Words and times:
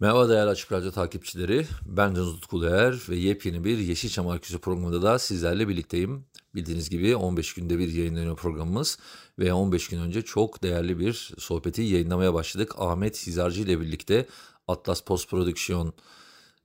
Merhaba 0.00 0.28
değerli 0.28 0.50
Açık 0.50 0.72
Radyo 0.72 0.90
takipçileri. 0.90 1.66
Ben 1.86 2.16
Deniz 2.16 2.28
Utkuluer 2.28 3.00
ve 3.08 3.16
yepyeni 3.16 3.64
bir 3.64 3.78
Yeşilçam 3.78 4.28
Arküsü 4.28 4.58
programında 4.58 5.02
da 5.02 5.18
sizlerle 5.18 5.68
birlikteyim. 5.68 6.24
Bildiğiniz 6.54 6.90
gibi 6.90 7.16
15 7.16 7.54
günde 7.54 7.78
bir 7.78 7.92
yayınlanıyor 7.92 8.36
programımız 8.36 8.98
ve 9.38 9.52
15 9.52 9.88
gün 9.88 10.00
önce 10.00 10.22
çok 10.22 10.62
değerli 10.62 10.98
bir 10.98 11.32
sohbeti 11.38 11.82
yayınlamaya 11.82 12.34
başladık. 12.34 12.74
Ahmet 12.78 13.26
Hizarcı 13.26 13.60
ile 13.62 13.80
birlikte 13.80 14.26
Atlas 14.68 15.00
Post 15.00 15.30
Prodüksiyon 15.30 15.92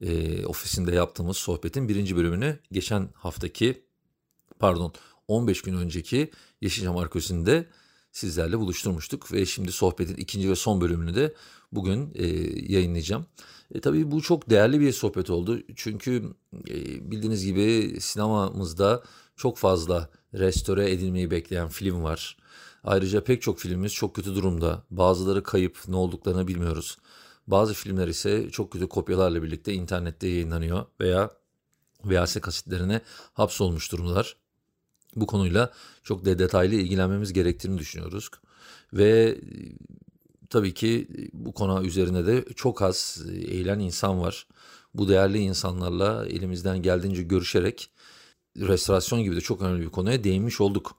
e, 0.02 0.46
ofisinde 0.46 0.96
yaptığımız 0.96 1.38
sohbetin 1.38 1.90
birinci 1.90 2.16
bölümünü 2.16 2.60
geçen 2.72 3.10
haftaki 3.14 3.86
pardon 4.60 4.94
15 5.28 5.62
gün 5.62 5.78
önceki 5.78 6.32
Yeşilçam 6.62 6.98
Arküsü'nde 6.98 7.68
sizlerle 8.12 8.60
buluşturmuştuk 8.60 9.32
ve 9.32 9.46
şimdi 9.46 9.72
sohbetin 9.72 10.16
ikinci 10.16 10.50
ve 10.50 10.56
son 10.56 10.82
bölümünü 10.82 11.16
de 11.16 11.34
bugün 11.76 12.12
e, 12.16 12.26
yayınlayacağım. 12.74 13.26
E, 13.76 13.82
tabii 13.82 14.12
bu 14.12 14.22
çok 14.22 14.50
değerli 14.50 14.80
bir 14.80 14.92
sohbet 14.92 15.30
oldu 15.30 15.60
çünkü 15.76 16.24
e, 16.70 17.12
bildiğiniz 17.12 17.46
gibi 17.46 17.98
sinemamızda 18.02 19.04
çok 19.36 19.58
fazla 19.58 20.10
restore 20.34 20.92
edilmeyi 20.92 21.32
bekleyen 21.32 21.68
film 21.68 22.04
var. 22.04 22.38
Ayrıca 22.84 23.24
pek 23.24 23.42
çok 23.42 23.60
filmimiz 23.60 23.94
çok 23.94 24.16
kötü 24.16 24.36
durumda. 24.36 24.84
Bazıları 24.92 25.44
kayıp, 25.44 25.80
ne 25.88 25.96
olduklarını 25.96 26.48
bilmiyoruz. 26.48 26.98
Bazı 27.48 27.74
filmler 27.74 28.08
ise 28.08 28.50
çok 28.50 28.72
kötü 28.72 28.88
kopyalarla 28.90 29.44
birlikte 29.44 29.74
internette 29.74 30.28
yayınlanıyor 30.28 30.86
veya 31.00 31.32
VHS 32.06 32.38
kasitlerine 32.42 33.02
hapsolmuş 33.34 33.92
durumdalar. 33.92 34.36
Bu 35.16 35.28
konuyla 35.28 35.74
çok 36.04 36.26
de 36.26 36.40
detaylı 36.40 36.76
ilgilenmemiz 36.76 37.34
gerektiğini 37.34 37.78
düşünüyoruz. 37.78 38.30
Ve 38.94 39.38
tabii 40.54 40.74
ki 40.74 41.08
bu 41.34 41.52
konu 41.54 41.86
üzerine 41.86 42.26
de 42.26 42.46
çok 42.56 42.82
az 42.82 43.26
eğilen 43.32 43.80
insan 43.80 44.22
var. 44.22 44.48
Bu 44.94 45.10
değerli 45.10 45.40
insanlarla 45.40 46.26
elimizden 46.26 46.82
geldiğince 46.82 47.24
görüşerek 47.24 47.90
restorasyon 48.58 49.24
gibi 49.24 49.36
de 49.36 49.42
çok 49.42 49.62
önemli 49.62 49.82
bir 49.82 49.90
konuya 49.90 50.24
değinmiş 50.24 50.62
olduk. 50.62 50.96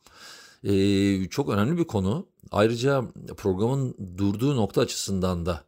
Ee, 0.64 1.28
çok 1.28 1.48
önemli 1.48 1.78
bir 1.78 1.84
konu. 1.84 2.27
Ayrıca 2.50 3.05
programın 3.36 3.94
durduğu 4.19 4.56
nokta 4.56 4.80
açısından 4.80 5.46
da 5.46 5.64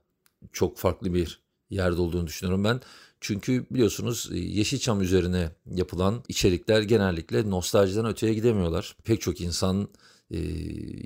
çok 0.52 0.78
farklı 0.78 1.14
bir 1.14 1.40
yerde 1.70 2.00
olduğunu 2.00 2.26
düşünüyorum 2.26 2.64
ben. 2.64 2.80
Çünkü 3.20 3.66
biliyorsunuz 3.70 4.30
Yeşilçam 4.32 5.02
üzerine 5.02 5.50
yapılan 5.66 6.22
içerikler 6.28 6.82
genellikle 6.82 7.50
nostaljiden 7.50 8.06
öteye 8.06 8.34
gidemiyorlar. 8.34 8.96
Pek 9.04 9.20
çok 9.20 9.40
insan 9.40 9.88
e, 10.30 10.38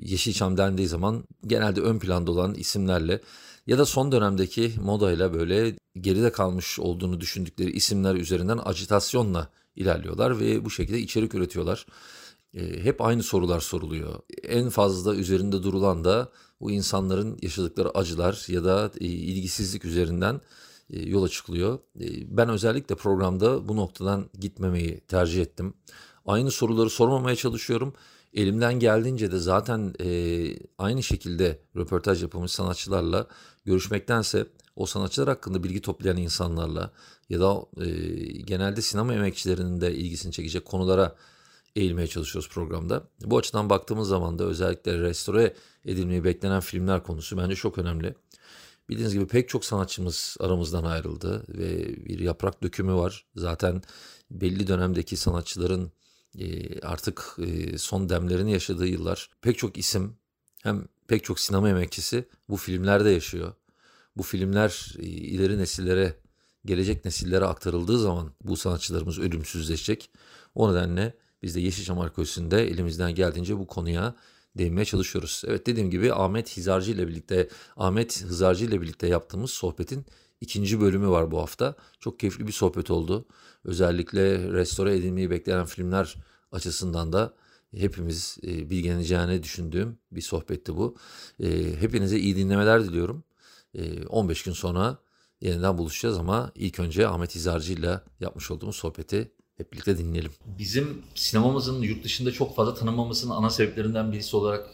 Yeşilçam 0.01 0.57
dendiği 0.57 0.87
zaman 0.87 1.23
genelde 1.47 1.81
ön 1.81 1.99
planda 1.99 2.31
olan 2.31 2.53
isimlerle 2.53 3.21
ya 3.67 3.77
da 3.77 3.85
son 3.85 4.11
dönemdeki 4.11 4.73
modayla 4.81 5.33
böyle 5.33 5.75
geride 5.99 6.31
kalmış 6.31 6.79
olduğunu 6.79 7.21
düşündükleri 7.21 7.71
isimler 7.71 8.15
üzerinden 8.15 8.59
acitasyonla 8.63 9.49
ilerliyorlar 9.75 10.39
ve 10.39 10.65
bu 10.65 10.69
şekilde 10.69 10.99
içerik 10.99 11.35
üretiyorlar. 11.35 11.85
E, 12.53 12.83
hep 12.83 13.01
aynı 13.01 13.23
sorular 13.23 13.59
soruluyor. 13.59 14.19
En 14.43 14.69
fazla 14.69 15.15
üzerinde 15.15 15.63
durulan 15.63 16.03
da 16.03 16.31
bu 16.61 16.71
insanların 16.71 17.37
yaşadıkları 17.41 17.97
acılar 17.97 18.45
ya 18.47 18.63
da 18.63 18.91
e, 18.99 19.05
ilgisizlik 19.05 19.85
üzerinden 19.85 20.41
e, 20.89 21.09
yola 21.09 21.29
çıkılıyor. 21.29 21.79
E, 21.99 22.37
ben 22.37 22.49
özellikle 22.49 22.95
programda 22.95 23.69
bu 23.69 23.75
noktadan 23.75 24.29
gitmemeyi 24.39 24.99
tercih 24.99 25.41
ettim. 25.41 25.73
Aynı 26.25 26.51
soruları 26.51 26.89
sormamaya 26.89 27.35
çalışıyorum. 27.35 27.93
Elimden 28.33 28.79
geldiğince 28.79 29.31
de 29.31 29.37
zaten 29.37 29.93
e, 30.01 30.07
aynı 30.77 31.03
şekilde 31.03 31.59
röportaj 31.75 32.21
yapılmış 32.21 32.51
sanatçılarla 32.51 33.27
görüşmektense 33.65 34.47
o 34.75 34.85
sanatçılar 34.85 35.29
hakkında 35.29 35.63
bilgi 35.63 35.81
toplayan 35.81 36.17
insanlarla 36.17 36.91
ya 37.29 37.39
da 37.39 37.65
e, 37.77 37.89
genelde 38.41 38.81
sinema 38.81 39.13
emekçilerinin 39.13 39.81
de 39.81 39.95
ilgisini 39.95 40.31
çekecek 40.31 40.65
konulara 40.65 41.15
eğilmeye 41.75 42.07
çalışıyoruz 42.07 42.49
programda. 42.49 43.03
Bu 43.25 43.37
açıdan 43.37 43.69
baktığımız 43.69 44.07
zaman 44.07 44.39
da 44.39 44.43
özellikle 44.43 44.97
restore 44.97 45.53
edilmeyi 45.85 46.23
beklenen 46.23 46.59
filmler 46.59 47.03
konusu 47.03 47.37
bence 47.37 47.55
çok 47.55 47.77
önemli. 47.77 48.15
Bildiğiniz 48.89 49.13
gibi 49.13 49.27
pek 49.27 49.49
çok 49.49 49.65
sanatçımız 49.65 50.37
aramızdan 50.39 50.83
ayrıldı 50.83 51.43
ve 51.49 51.95
bir 52.05 52.19
yaprak 52.19 52.63
dökümü 52.63 52.93
var. 52.93 53.25
Zaten 53.35 53.81
belli 54.31 54.67
dönemdeki 54.67 55.17
sanatçıların 55.17 55.91
artık 56.83 57.37
e, 57.39 57.77
son 57.77 58.09
demlerini 58.09 58.51
yaşadığı 58.51 58.87
yıllar. 58.87 59.29
Pek 59.41 59.57
çok 59.57 59.77
isim 59.77 60.15
hem 60.63 60.85
pek 61.07 61.23
çok 61.23 61.39
sinema 61.39 61.69
emekçisi 61.69 62.27
bu 62.49 62.57
filmlerde 62.57 63.09
yaşıyor. 63.09 63.53
Bu 64.17 64.23
filmler 64.23 64.95
e, 64.99 65.03
ileri 65.03 65.57
nesillere, 65.57 66.15
gelecek 66.65 67.05
nesillere 67.05 67.45
aktarıldığı 67.45 67.99
zaman 67.99 68.31
bu 68.43 68.57
sanatçılarımız 68.57 69.19
ölümsüzleşecek. 69.19 70.09
O 70.55 70.71
nedenle 70.71 71.13
biz 71.43 71.55
de 71.55 71.59
Yeşilçam 71.59 71.99
Arkeolojisi'nde 71.99 72.67
elimizden 72.67 73.15
geldiğince 73.15 73.57
bu 73.57 73.67
konuya 73.67 74.15
değinmeye 74.57 74.85
çalışıyoruz. 74.85 75.41
Evet 75.47 75.67
dediğim 75.67 75.89
gibi 75.91 76.13
Ahmet 76.13 76.57
Hizarcı 76.57 76.91
ile 76.91 77.07
birlikte 77.07 77.49
Ahmet 77.77 78.23
Hızarcı 78.23 78.65
ile 78.65 78.81
birlikte 78.81 79.07
yaptığımız 79.07 79.51
sohbetin 79.51 80.05
ikinci 80.41 80.81
bölümü 80.81 81.09
var 81.09 81.31
bu 81.31 81.39
hafta. 81.39 81.75
Çok 81.99 82.19
keyifli 82.19 82.47
bir 82.47 82.51
sohbet 82.51 82.91
oldu. 82.91 83.25
Özellikle 83.65 84.51
restore 84.53 84.95
edilmeyi 84.95 85.29
bekleyen 85.29 85.65
filmler 85.65 86.15
açısından 86.51 87.13
da 87.13 87.33
hepimiz 87.75 88.37
e, 88.43 88.69
bilgileneceğini 88.69 89.43
düşündüğüm 89.43 89.97
bir 90.11 90.21
sohbetti 90.21 90.75
bu. 90.75 90.95
E, 91.43 91.75
hepinize 91.79 92.19
iyi 92.19 92.35
dinlemeler 92.35 92.83
diliyorum. 92.83 93.23
E, 93.75 94.05
15 94.05 94.43
gün 94.43 94.53
sonra 94.53 94.97
yeniden 95.41 95.77
buluşacağız 95.77 96.17
ama 96.17 96.51
ilk 96.55 96.79
önce 96.79 97.07
Ahmet 97.07 97.35
Hizarcı 97.35 97.73
ile 97.73 98.01
yapmış 98.19 98.51
olduğumuz 98.51 98.75
sohbeti 98.75 99.31
hep 99.57 99.73
birlikte 99.73 99.97
dinleyelim. 99.97 100.31
Bizim 100.45 101.01
sinemamızın 101.15 101.81
yurt 101.81 102.03
dışında 102.03 102.31
çok 102.31 102.55
fazla 102.55 102.73
tanınmamasının 102.73 103.31
ana 103.31 103.49
sebeplerinden 103.49 104.11
birisi 104.11 104.35
olarak 104.35 104.69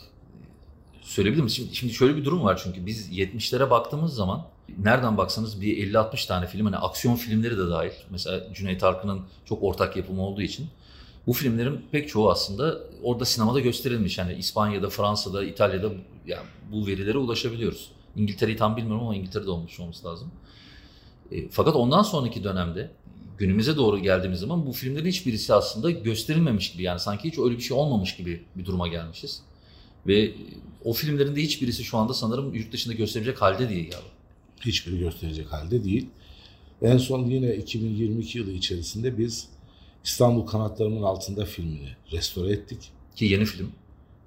söyleyebilir 1.08 1.44
misin? 1.44 1.64
Şimdi, 1.64 1.76
şimdi 1.76 1.94
şöyle 1.94 2.16
bir 2.16 2.26
durum 2.26 2.44
var 2.44 2.62
çünkü 2.64 2.86
biz 2.86 3.12
70'lere 3.12 3.70
baktığımız 3.70 4.14
zaman 4.14 4.46
nereden 4.78 5.18
baksanız 5.18 5.62
bir 5.62 5.94
50-60 5.94 6.28
tane 6.28 6.48
film 6.48 6.66
hani 6.66 6.78
aksiyon 6.78 7.16
filmleri 7.16 7.58
de 7.58 7.68
dahil. 7.70 7.92
Mesela 8.10 8.54
Cüneyt 8.54 8.84
Arkın'ın 8.84 9.22
çok 9.46 9.64
ortak 9.64 9.98
yapımı 9.98 10.22
olduğu 10.22 10.42
için 10.42 10.68
bu 11.28 11.34
filmlerin 11.34 11.86
pek 11.92 12.10
çoğu 12.10 12.32
aslında 12.32 12.78
orada 13.04 13.26
sinemada 13.26 13.60
gösterilmiş. 13.60 14.18
Yani 14.18 14.34
İspanya'da, 14.34 14.90
Fransa'da, 14.90 15.44
İtalya'da 15.44 15.92
yani 16.26 16.46
bu 16.72 16.88
verilere 16.88 17.18
ulaşabiliyoruz. 17.18 17.92
İngiltere'yi 18.16 18.58
tam 18.58 18.78
bilmiyorum 18.78 19.04
ama 19.04 19.16
İngiltere'de 19.16 19.50
olmuş 19.50 19.80
olması 19.80 20.08
lazım. 20.08 20.32
E, 21.32 21.50
fakat 21.50 21.76
ondan 21.76 22.02
sonraki 22.02 22.44
dönemde 22.44 22.92
günümüze 23.38 23.78
doğru 23.78 24.00
geldiğimiz 24.00 24.40
zaman 24.40 24.66
bu 24.66 24.72
filmlerin 24.72 25.08
hiçbirisi 25.08 25.54
aslında 25.54 25.92
gösterilmemiş 25.92 26.72
gibi 26.72 26.84
yani 26.84 27.00
sanki 27.00 27.30
hiç 27.30 27.40
öyle 27.40 27.58
bir 27.58 27.62
şey 27.62 27.78
olmamış 27.78 28.16
gibi 28.16 28.46
bir 28.56 28.66
duruma 28.66 28.88
gelmişiz. 28.88 29.42
Ve 30.08 30.34
o 30.88 30.94
filmlerin 30.94 31.36
de 31.36 31.42
hiçbirisi 31.42 31.84
şu 31.84 31.98
anda 31.98 32.14
sanırım 32.14 32.54
yurt 32.54 32.72
dışında 32.72 32.94
gösterecek 32.94 33.42
halde 33.42 33.70
değil 33.70 33.90
galiba. 33.90 34.08
Hiçbiri 34.62 35.00
gösterecek 35.00 35.54
halde 35.54 35.84
değil. 35.84 36.10
En 36.82 36.98
son 36.98 37.26
yine 37.26 37.56
2022 37.56 38.38
yılı 38.38 38.52
içerisinde 38.52 39.18
biz 39.18 39.48
İstanbul 40.04 40.46
Kanatlarımın 40.46 41.04
Altında 41.04 41.46
filmini 41.46 41.90
restore 42.12 42.54
ettik. 42.54 42.92
Ki 43.16 43.26
yeni 43.26 43.46
film. 43.46 43.72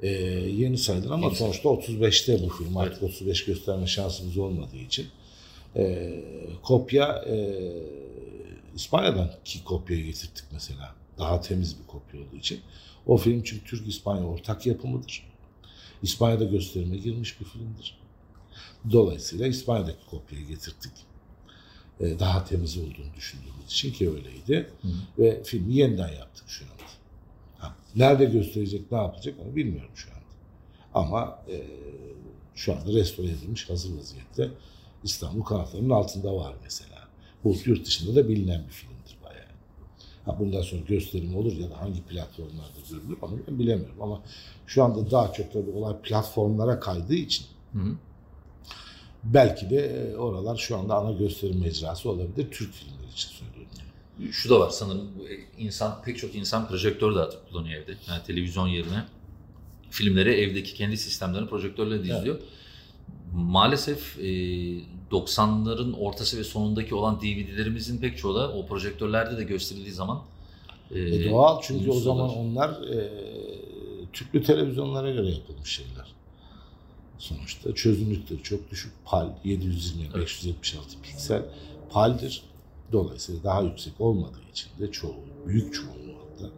Ee, 0.02 0.08
yeni 0.56 0.78
sayılır 0.78 1.10
ama 1.10 1.26
yeni 1.26 1.36
sonuçta 1.36 1.68
35'te 1.68 2.42
bu 2.42 2.48
film. 2.48 2.76
Artık 2.76 3.02
evet. 3.02 3.12
35 3.12 3.44
gösterme 3.44 3.86
şansımız 3.86 4.38
olmadığı 4.38 4.76
için. 4.76 5.06
Ee, 5.76 6.20
kopya 6.62 7.24
e, 7.28 7.58
İspanya'dan 8.74 9.30
ki 9.44 9.64
kopyayı 9.64 10.04
getirdik 10.04 10.44
mesela. 10.52 10.94
Daha 11.18 11.40
temiz 11.40 11.78
bir 11.78 11.86
kopya 11.86 12.20
olduğu 12.20 12.36
için. 12.36 12.60
O 13.06 13.16
film 13.16 13.42
çünkü 13.42 13.64
Türk-İspanya 13.64 14.26
ortak 14.26 14.66
yapımıdır. 14.66 15.29
İspanya'da 16.02 16.44
gösterime 16.44 16.96
girmiş 16.96 17.40
bir 17.40 17.44
filmdir. 17.44 17.98
Dolayısıyla 18.92 19.46
İspanya'daki 19.46 20.06
kopyayı 20.10 20.46
getirdik. 20.46 20.92
Ee, 22.00 22.18
daha 22.18 22.44
temiz 22.44 22.78
olduğunu 22.78 23.14
düşündüğümüz 23.16 23.66
için 23.66 23.92
ki 23.92 24.10
öyleydi. 24.10 24.70
Hı. 24.82 24.88
Ve 25.18 25.42
filmi 25.42 25.74
yeniden 25.74 26.12
yaptık 26.12 26.44
şu 26.48 26.64
anda. 26.64 26.82
Ha, 27.58 27.76
nerede 27.96 28.24
gösterecek, 28.24 28.92
ne 28.92 28.98
yapacak 28.98 29.34
onu 29.44 29.56
bilmiyorum 29.56 29.90
şu 29.94 30.08
anda. 30.10 30.20
Ama 30.94 31.42
e, 31.48 31.66
şu 32.54 32.76
anda 32.76 32.92
restore 32.92 33.26
edilmiş 33.26 33.70
hazır 33.70 33.98
vaziyette 33.98 34.50
İstanbul 35.04 35.42
kanatlarının 35.42 35.90
altında 35.90 36.36
var 36.36 36.54
mesela. 36.64 37.08
Bu 37.44 37.56
yurt 37.64 37.86
dışında 37.86 38.14
da 38.14 38.28
bilinen 38.28 38.64
bir 38.68 38.72
bayağı. 38.72 38.99
Ha 40.30 40.38
bundan 40.38 40.62
sonra 40.62 40.80
gösterim 40.88 41.36
olur 41.36 41.52
ya 41.52 41.70
da 41.70 41.80
hangi 41.80 42.02
platformlarda 42.02 42.78
görülür 42.90 43.16
onu 43.22 43.38
ben 43.48 43.58
bilemiyorum 43.58 44.02
ama 44.02 44.22
şu 44.66 44.84
anda 44.84 45.10
daha 45.10 45.32
çok 45.32 45.52
tabii 45.52 45.70
olay 45.70 45.94
platformlara 46.02 46.80
kaydığı 46.80 47.14
için 47.14 47.46
hı 47.72 47.78
hı. 47.78 47.92
belki 49.24 49.70
de 49.70 49.76
e, 49.76 50.16
oralar 50.16 50.56
şu 50.56 50.78
anda 50.78 50.94
ana 50.94 51.12
gösterim 51.12 51.60
mecrası 51.60 52.10
olabilir 52.10 52.50
Türk 52.50 52.74
filmleri 52.74 53.10
için 53.12 53.30
söylüyorum. 53.30 54.32
Şu 54.32 54.50
da 54.50 54.60
var 54.60 54.70
sanırım 54.70 55.08
e, 55.30 55.62
insan 55.62 56.02
pek 56.02 56.18
çok 56.18 56.34
insan 56.34 56.68
projektör 56.68 57.14
de 57.14 57.20
artık 57.20 57.48
kullanıyor 57.48 57.82
evde. 57.82 57.94
Yani 58.08 58.22
televizyon 58.26 58.68
yerine 58.68 59.04
filmleri 59.90 60.30
evdeki 60.30 60.74
kendi 60.74 60.96
sistemlerini 60.96 61.48
projektörle 61.48 61.98
de 61.98 62.02
izliyor. 62.02 62.36
Evet 62.36 62.48
Maalesef 63.34 64.18
e, 64.18 64.22
90'ların 65.10 65.96
ortası 65.96 66.38
ve 66.38 66.44
sonundaki 66.44 66.94
olan 66.94 67.20
DVD'lerimizin 67.20 68.00
pek 68.00 68.18
çoğu 68.18 68.34
da 68.34 68.52
o 68.52 68.66
projektörlerde 68.66 69.38
de 69.38 69.44
gösterildiği 69.44 69.92
zaman 69.92 70.22
e, 70.90 71.00
e, 71.00 71.30
doğal 71.30 71.60
çünkü 71.62 71.90
o 71.90 72.00
zaman 72.00 72.30
onlar 72.30 72.68
e, 72.68 73.10
tüplü 74.12 74.42
televizyonlara 74.42 75.10
göre 75.10 75.30
yapılmış 75.30 75.70
şeyler. 75.76 76.14
Sonuçta 77.18 77.74
çözünürlükleri 77.74 78.42
çok 78.42 78.70
düşük. 78.70 78.92
PAL 79.04 79.28
720 79.44 80.02
evet. 80.04 80.16
576 80.16 81.00
piksel 81.02 81.42
PAL'dir. 81.90 82.42
Dolayısıyla 82.92 83.44
daha 83.44 83.62
yüksek 83.62 84.00
olmadığı 84.00 84.42
için 84.52 84.68
de 84.80 84.92
çoğu, 84.92 85.14
büyük 85.46 85.74
çoğunluğu 85.74 86.14
hatta. 86.18 86.50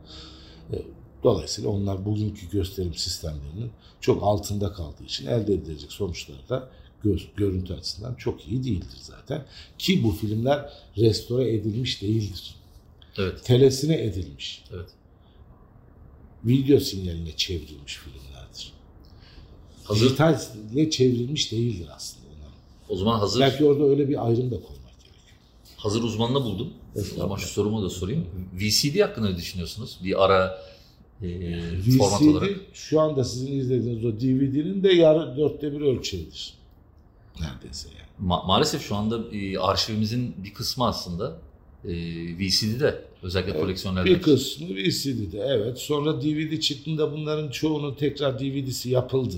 E, 0.76 0.82
dolayısıyla 1.22 1.70
onlar 1.70 2.04
bugünkü 2.04 2.50
gösterim 2.50 2.94
sistemlerinin 2.94 3.70
çok 4.00 4.22
altında 4.22 4.72
kaldığı 4.72 5.04
için 5.04 5.26
elde 5.26 5.54
edilecek 5.54 5.92
sonuçlar 5.92 6.48
da 6.48 6.68
göz, 7.04 7.28
görüntü 7.36 7.74
açısından 7.74 8.14
çok 8.14 8.48
iyi 8.48 8.64
değildir 8.64 8.98
zaten. 9.00 9.46
Ki 9.78 10.04
bu 10.04 10.10
filmler 10.10 10.72
restore 10.98 11.54
edilmiş 11.54 12.02
değildir. 12.02 12.54
Evet. 13.18 13.44
Telesine 13.44 14.04
edilmiş. 14.04 14.64
Evet. 14.74 14.88
Video 16.44 16.80
sinyaline 16.80 17.36
çevrilmiş 17.36 17.96
filmlerdir. 17.96 18.72
Hazır... 19.84 20.06
Dijitalle 20.06 20.90
çevrilmiş 20.90 21.52
değildir 21.52 21.88
aslında. 21.94 22.26
Onlar. 22.26 22.52
O 22.88 22.96
zaman 22.96 23.18
hazır... 23.18 23.40
Belki 23.40 23.64
orada 23.64 23.84
öyle 23.84 24.08
bir 24.08 24.26
ayrım 24.26 24.50
da 24.50 24.60
koymak 24.60 25.00
gerekiyor. 25.00 25.38
Hazır 25.76 26.02
uzmanını 26.02 26.44
buldum. 26.44 26.72
Evet, 26.96 27.06
şu 27.38 27.46
sorumu 27.46 27.82
da 27.82 27.90
sorayım. 27.90 28.26
VCD 28.54 29.00
hakkında 29.00 29.30
ne 29.30 29.36
düşünüyorsunuz? 29.36 29.98
Bir 30.04 30.24
ara 30.24 30.58
e, 31.22 31.28
VCD, 31.28 31.98
format 31.98 32.22
olarak. 32.22 32.50
şu 32.72 33.00
anda 33.00 33.24
sizin 33.24 33.52
izlediğiniz 33.52 34.04
o 34.04 34.20
DVD'nin 34.20 34.82
de 34.82 34.92
yarı 34.92 35.36
dörtte 35.36 35.72
bir 35.72 35.80
ölçeğidir. 35.80 36.54
Neredeyse 37.40 37.88
yani. 37.88 38.28
Ma- 38.30 38.46
maalesef 38.46 38.82
şu 38.82 38.96
anda 38.96 39.36
e, 39.36 39.58
arşivimizin 39.58 40.34
bir 40.44 40.54
kısmı 40.54 40.86
aslında 40.86 41.38
e, 41.84 41.92
VCD'de. 42.38 43.04
Özellikle 43.22 43.50
evet, 43.50 43.60
koleksiyonlarda. 43.60 44.10
Bir 44.10 44.22
kısmı 44.22 44.66
VCD'de 44.68 45.38
evet. 45.38 45.78
Sonra 45.78 46.22
DVD 46.22 46.60
çıktığında 46.60 47.12
bunların 47.12 47.50
çoğunun 47.50 47.94
tekrar 47.94 48.38
DVD'si 48.38 48.90
yapıldı. 48.90 49.36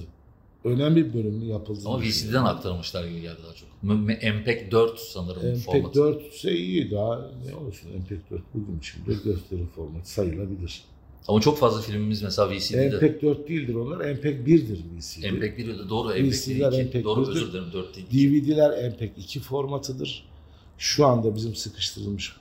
Önemli 0.65 1.07
bir 1.07 1.15
bölümü 1.15 1.45
yapıldı. 1.45 1.81
Ama 1.85 2.01
VCD'den 2.01 2.45
aktarmışlar 2.45 3.05
gibi 3.05 3.21
geldi 3.21 3.39
daha 3.45 3.55
çok. 3.55 3.69
MPEG 3.83 4.71
4 4.71 5.01
sanırım 5.01 5.43
MPEG 5.43 5.63
formatı. 5.65 5.95
4 5.95 6.35
ise 6.35 6.57
iyi 6.57 6.91
daha 6.91 7.31
ne 7.47 7.55
olsun 7.55 7.91
MPEG 7.91 8.21
4 8.31 8.43
bugün 8.55 8.81
şimdi 8.81 9.19
gösteri 9.25 9.67
formatı 9.77 10.11
sayılabilir. 10.11 10.83
Ama 11.29 11.41
çok 11.41 11.59
fazla 11.59 11.81
filmimiz 11.81 12.23
mesela 12.23 12.50
VCD'de. 12.50 12.97
MPEG 12.97 13.23
4 13.23 13.49
değildir 13.49 13.75
onlar. 13.75 13.97
MPEG 13.97 14.49
1'dir 14.49 14.79
VCD. 14.99 15.32
MPEG 15.32 15.59
1 15.59 15.79
de 15.79 15.88
doğru. 15.88 16.09
MPEG 16.09 16.32
VCD'ler 16.32 16.73
2. 16.73 16.85
MPEG 16.85 17.05
doğru 17.05 17.21
1'dir. 17.21 17.31
özür 17.31 17.53
dilerim 17.53 17.73
4 17.73 17.97
değil. 17.97 18.06
DVD'ler 18.11 18.91
MPEG 18.91 19.11
2 19.19 19.41
formatıdır. 19.41 20.25
Şu 20.79 21.06
anda 21.06 21.35
bizim 21.35 21.55
sıkıştırılmış 21.55 22.32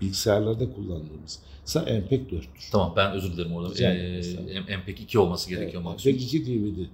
bilgisayarlarda 0.00 0.72
kullandığımız 0.72 1.38
ise 1.66 1.80
MPEG 1.80 2.32
4'tür. 2.32 2.70
Tamam 2.72 2.92
ben 2.96 3.12
özür 3.12 3.32
dilerim 3.32 3.52
orada. 3.56 3.82
Ee, 3.82 4.20
MPEG 4.60 5.00
2 5.00 5.18
olması 5.18 5.50
gerekiyor 5.50 5.82
evet, 5.82 5.84
maksimum. 5.84 6.16
MPEG 6.16 6.34
2 6.34 6.46
DVD. 6.46 6.86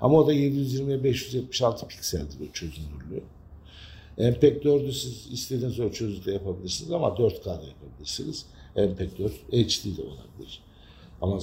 Ama 0.00 0.18
o 0.18 0.26
da 0.26 0.32
720 0.32 1.04
576 1.04 1.86
pikseldir 1.88 2.36
o 2.50 2.52
çözünürlüğü. 2.52 3.22
MPEG 4.18 4.64
4'ü 4.64 4.92
siz 4.92 5.32
istediğiniz 5.32 5.78
ölçülükte 5.78 6.32
yapabilirsiniz 6.32 6.92
ama 6.92 7.08
4K'da 7.08 7.62
yapabilirsiniz. 7.68 8.46
MPEG 8.76 9.18
4 9.18 9.32
HD 9.32 9.96
de 9.96 10.02
olabilir. 10.02 10.60
Ama 11.20 11.38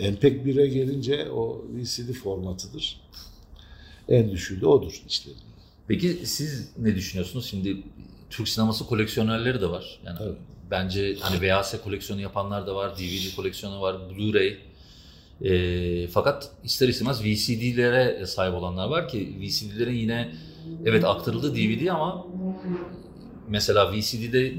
MPEG 0.00 0.46
1'e 0.46 0.66
gelince 0.66 1.30
o 1.30 1.64
VCD 1.74 2.12
formatıdır. 2.12 3.00
En 4.08 4.30
düşüğü 4.30 4.60
de 4.60 4.66
odur 4.66 5.02
işlerin. 5.08 5.38
Peki 5.88 6.08
siz 6.08 6.72
ne 6.78 6.94
düşünüyorsunuz? 6.94 7.46
Şimdi 7.46 7.76
Türk 8.30 8.48
sineması 8.48 8.86
koleksiyonerleri 8.86 9.60
de 9.60 9.70
var. 9.70 10.00
Yani 10.04 10.18
evet. 10.22 10.36
bence 10.70 11.16
hani 11.20 11.40
VHS 11.40 11.74
koleksiyonu 11.84 12.20
yapanlar 12.20 12.66
da 12.66 12.74
var, 12.74 12.98
DVD 12.98 13.36
koleksiyonu 13.36 13.80
var, 13.80 13.94
Blu-ray. 13.94 14.56
E, 15.42 16.06
fakat 16.06 16.50
ister 16.64 16.88
istemez 16.88 17.24
VCD'lere 17.24 18.26
sahip 18.26 18.54
olanlar 18.54 18.88
var 18.88 19.08
ki 19.08 19.36
VCD'lerin 19.40 19.94
yine 19.94 20.32
evet 20.84 21.04
aktarıldı 21.04 21.54
DVD 21.54 21.86
ama 21.86 22.26
mesela 23.48 23.92
VCD'de 23.92 24.54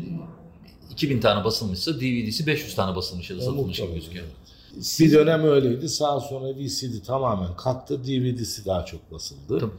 2000 0.92 1.19
tane 1.19 1.44
basılmışsa 1.44 2.00
DVD'si 2.00 2.48
500 2.48 2.75
tane 2.75 2.95
basılmış 2.95 3.30
ya 3.30 3.38
da 3.38 3.42
satılmış 3.42 3.78
gibi 3.78 3.94
gözüküyor. 3.94 4.25
Bir 5.00 5.12
dönem 5.12 5.44
öyleydi. 5.44 5.89
Sağ 5.89 6.19
sonra 6.19 6.56
VCD 6.56 7.06
tamamen 7.06 7.56
kalktı. 7.56 8.04
DVD'si 8.04 8.66
daha 8.66 8.86
çok 8.86 9.12
basıldı. 9.12 9.60
Tabii. 9.60 9.72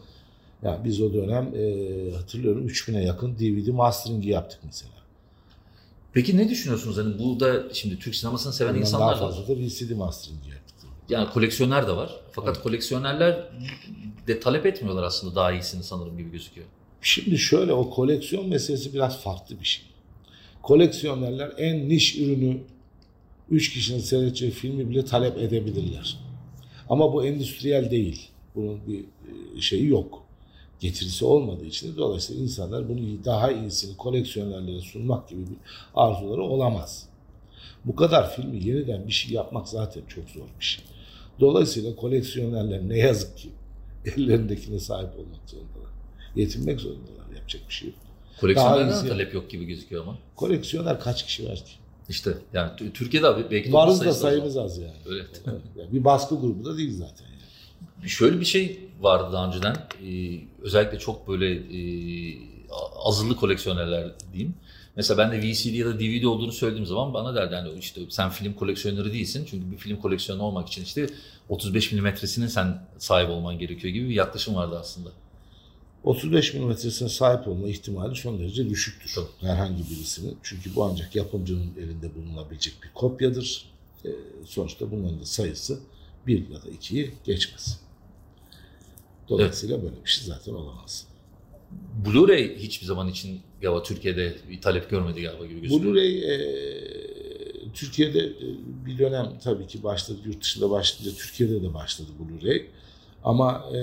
Yani 0.62 0.84
biz 0.84 1.00
o 1.00 1.12
dönem 1.12 1.54
e, 1.54 2.12
hatırlıyorum 2.16 2.68
3000'e 2.68 3.04
yakın 3.04 3.38
DVD 3.38 3.68
mastering'i 3.68 4.28
yaptık 4.28 4.60
mesela. 4.64 4.92
Peki 6.12 6.36
ne 6.36 6.48
düşünüyorsunuz? 6.48 6.96
Hani 6.96 7.18
bu 7.18 7.40
da 7.40 7.74
şimdi 7.74 7.98
Türk 7.98 8.14
sinemasını 8.14 8.52
seven 8.52 8.70
Ondan 8.70 8.80
insanlar 8.80 9.16
daha 9.16 9.20
fazla 9.20 9.48
da 9.48 9.60
VCD 9.60 9.90
mastering'i 9.96 10.50
yaptık. 10.50 10.76
Yani 11.08 11.30
koleksiyoner 11.30 11.86
de 11.86 11.92
var. 11.92 12.20
Fakat 12.32 12.56
evet. 12.56 12.62
koleksiyonerler 12.62 13.50
de 14.26 14.40
talep 14.40 14.66
etmiyorlar 14.66 15.02
aslında 15.02 15.34
daha 15.34 15.52
iyisini 15.52 15.82
sanırım 15.82 16.18
gibi 16.18 16.30
gözüküyor. 16.30 16.66
Şimdi 17.02 17.38
şöyle 17.38 17.72
o 17.72 17.90
koleksiyon 17.90 18.48
meselesi 18.48 18.94
biraz 18.94 19.20
farklı 19.20 19.60
bir 19.60 19.64
şey. 19.64 19.84
Koleksiyonerler 20.62 21.52
en 21.58 21.88
niş 21.88 22.18
ürünü 22.18 22.60
3 23.50 23.72
kişinin 23.72 23.98
seyredeceği 23.98 24.50
filmi 24.50 24.90
bile 24.90 25.04
talep 25.04 25.38
edebilirler. 25.38 26.18
Ama 26.88 27.12
bu 27.12 27.26
endüstriyel 27.26 27.90
değil. 27.90 28.28
Bunun 28.54 28.86
bir 28.86 29.00
e, 29.56 29.60
şeyi 29.60 29.86
yok 29.86 30.22
getirisi 30.80 31.24
olmadığı 31.24 31.64
için 31.64 31.92
de 31.92 31.96
dolayısıyla 31.96 32.42
insanlar 32.42 32.88
bunu 32.88 33.24
daha 33.24 33.52
iyisini 33.52 33.96
koleksiyonerlere 33.96 34.80
sunmak 34.80 35.28
gibi 35.28 35.40
bir 35.40 35.56
arzuları 35.94 36.42
olamaz. 36.42 37.08
Bu 37.84 37.96
kadar 37.96 38.36
filmi 38.36 38.64
yeniden 38.64 39.06
bir 39.06 39.12
şey 39.12 39.32
yapmak 39.32 39.68
zaten 39.68 40.02
çok 40.08 40.30
zor 40.30 40.46
bir 40.60 40.64
şey. 40.64 40.84
Dolayısıyla 41.40 41.96
koleksiyonerler 41.96 42.88
ne 42.88 42.98
yazık 42.98 43.38
ki 43.38 43.48
ellerindekine 44.04 44.78
sahip 44.78 45.10
olmak 45.10 45.50
zorundalar. 45.50 45.92
Yetinmek 46.36 46.80
zorundalar. 46.80 47.36
Yapacak 47.36 47.62
bir 47.68 47.74
şey 47.74 47.88
yok. 47.88 47.98
Koleksiyonerden 48.40 49.08
talep 49.08 49.34
yok 49.34 49.50
gibi 49.50 49.64
gözüküyor 49.64 50.02
ama. 50.02 50.18
Koleksiyoner 50.36 51.00
kaç 51.00 51.26
kişi 51.26 51.48
var 51.48 51.56
ki? 51.56 51.72
İşte 52.08 52.34
yani 52.52 52.70
Türkiye'de 52.94 53.50
belki 53.50 53.68
de 53.68 53.72
Varız 53.72 54.00
da 54.00 54.12
sayımız 54.12 54.56
az 54.56 54.78
yani. 54.78 54.92
Öyle. 55.06 55.24
yani 55.76 55.92
bir 55.92 56.04
baskı 56.04 56.34
grubu 56.34 56.64
da 56.64 56.76
değil 56.78 56.92
zaten. 56.92 57.24
Yani. 57.24 58.08
Şöyle 58.08 58.40
bir 58.40 58.44
şey 58.44 58.80
vardı 59.00 59.32
daha 59.32 59.46
önceden. 59.46 59.76
Ee, 60.06 60.40
özellikle 60.62 60.98
çok 60.98 61.28
böyle 61.28 61.54
e, 61.54 61.80
azılı 63.04 63.36
koleksiyonerler 63.36 64.10
diyeyim. 64.32 64.54
Mesela 64.96 65.18
ben 65.18 65.32
de 65.32 65.42
VCD 65.42 65.74
ya 65.74 65.86
da 65.86 66.00
DVD 66.00 66.24
olduğunu 66.24 66.52
söylediğim 66.52 66.86
zaman 66.86 67.14
bana 67.14 67.34
derdi 67.34 67.54
yani 67.54 67.68
işte 67.78 68.00
sen 68.08 68.30
film 68.30 68.54
koleksiyoneri 68.54 69.12
değilsin. 69.12 69.46
Çünkü 69.50 69.70
bir 69.70 69.76
film 69.76 69.96
koleksiyonu 69.96 70.42
olmak 70.42 70.68
için 70.68 70.84
işte 70.84 71.06
35 71.48 71.92
milimetresine 71.92 72.48
sen 72.48 72.82
sahip 72.98 73.30
olman 73.30 73.58
gerekiyor 73.58 73.94
gibi 73.94 74.08
bir 74.08 74.14
yaklaşım 74.14 74.54
vardı 74.54 74.78
aslında. 74.80 75.10
35 76.04 76.54
milimetresine 76.54 77.08
sahip 77.08 77.48
olma 77.48 77.68
ihtimali 77.68 78.16
son 78.16 78.38
derece 78.38 78.70
düşüktür. 78.70 79.12
Tabii. 79.14 79.50
Herhangi 79.50 79.90
birisinin. 79.90 80.36
Çünkü 80.42 80.74
bu 80.74 80.84
ancak 80.84 81.16
yapımcının 81.16 81.72
elinde 81.78 82.14
bulunabilecek 82.14 82.74
bir 82.82 82.92
kopyadır. 82.94 83.64
E, 84.04 84.08
sonuçta 84.44 84.90
bunların 84.90 85.20
da 85.20 85.24
sayısı 85.24 85.80
bir 86.26 86.48
ya 86.48 86.62
da 86.62 86.68
ikiyi 86.68 87.10
geçmez. 87.24 87.80
Dolayısıyla 89.28 89.76
evet. 89.76 89.84
böyle 89.84 90.04
bir 90.04 90.10
şey 90.10 90.24
zaten 90.24 90.54
olamaz. 90.54 91.06
Blu-ray 92.04 92.56
hiçbir 92.56 92.86
zaman 92.86 93.08
için 93.08 93.40
galiba 93.62 93.82
Türkiye'de 93.82 94.36
bir 94.50 94.60
talep 94.60 94.90
görmedi 94.90 95.22
galiba 95.22 95.46
gibi 95.46 95.60
gözüküyor. 95.60 95.94
Blu-ray 95.94 96.24
e, 96.24 97.72
Türkiye'de 97.74 98.18
e, 98.18 98.46
bir 98.86 98.98
dönem 98.98 99.38
tabii 99.44 99.66
ki 99.66 99.82
başladı. 99.82 100.18
Yurt 100.26 100.42
dışında 100.42 100.70
başladı. 100.70 101.14
Türkiye'de 101.16 101.62
de 101.62 101.74
başladı 101.74 102.08
Blu-ray. 102.20 102.62
Ama 103.24 103.64
e, 103.74 103.78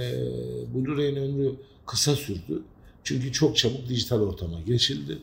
Blu-ray'in 0.74 1.16
ömrü 1.16 1.56
kısa 1.86 2.16
sürdü. 2.16 2.62
Çünkü 3.04 3.32
çok 3.32 3.58
çabuk 3.58 3.90
dijital 3.90 4.22
ortama 4.22 4.62
geçildi. 4.62 5.18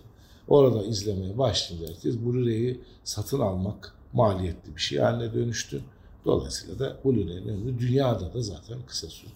Orada 0.49 0.85
izlemeye 0.85 1.38
başladı 1.38 1.81
herkes. 1.88 2.16
Blu-ray'i 2.16 2.81
satın 3.04 3.40
almak 3.40 3.95
maliyetli 4.12 4.76
bir 4.76 4.81
şey 4.81 4.99
haline 4.99 5.35
dönüştü. 5.35 5.81
Dolayısıyla 6.25 6.78
da 6.78 6.99
Blu-ray'in 7.04 7.49
ömrü 7.49 7.78
dünyada 7.78 8.35
da 8.35 8.42
zaten 8.42 8.78
kısa 8.87 9.09
sürdü. 9.09 9.33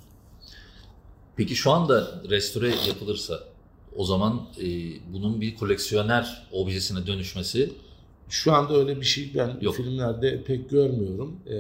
Peki 1.36 1.56
şu 1.56 1.70
anda 1.72 2.22
restore 2.30 2.74
yapılırsa 2.88 3.40
o 3.96 4.04
zaman 4.04 4.46
e, 4.60 4.66
bunun 5.12 5.40
bir 5.40 5.54
koleksiyoner 5.54 6.48
objesine 6.52 7.06
dönüşmesi 7.06 7.72
şu 8.28 8.52
anda 8.52 8.76
öyle 8.76 9.00
bir 9.00 9.06
şey 9.06 9.32
ben 9.34 9.58
Yok. 9.60 9.76
filmlerde 9.76 10.42
pek 10.42 10.70
görmüyorum. 10.70 11.40
E, 11.46 11.56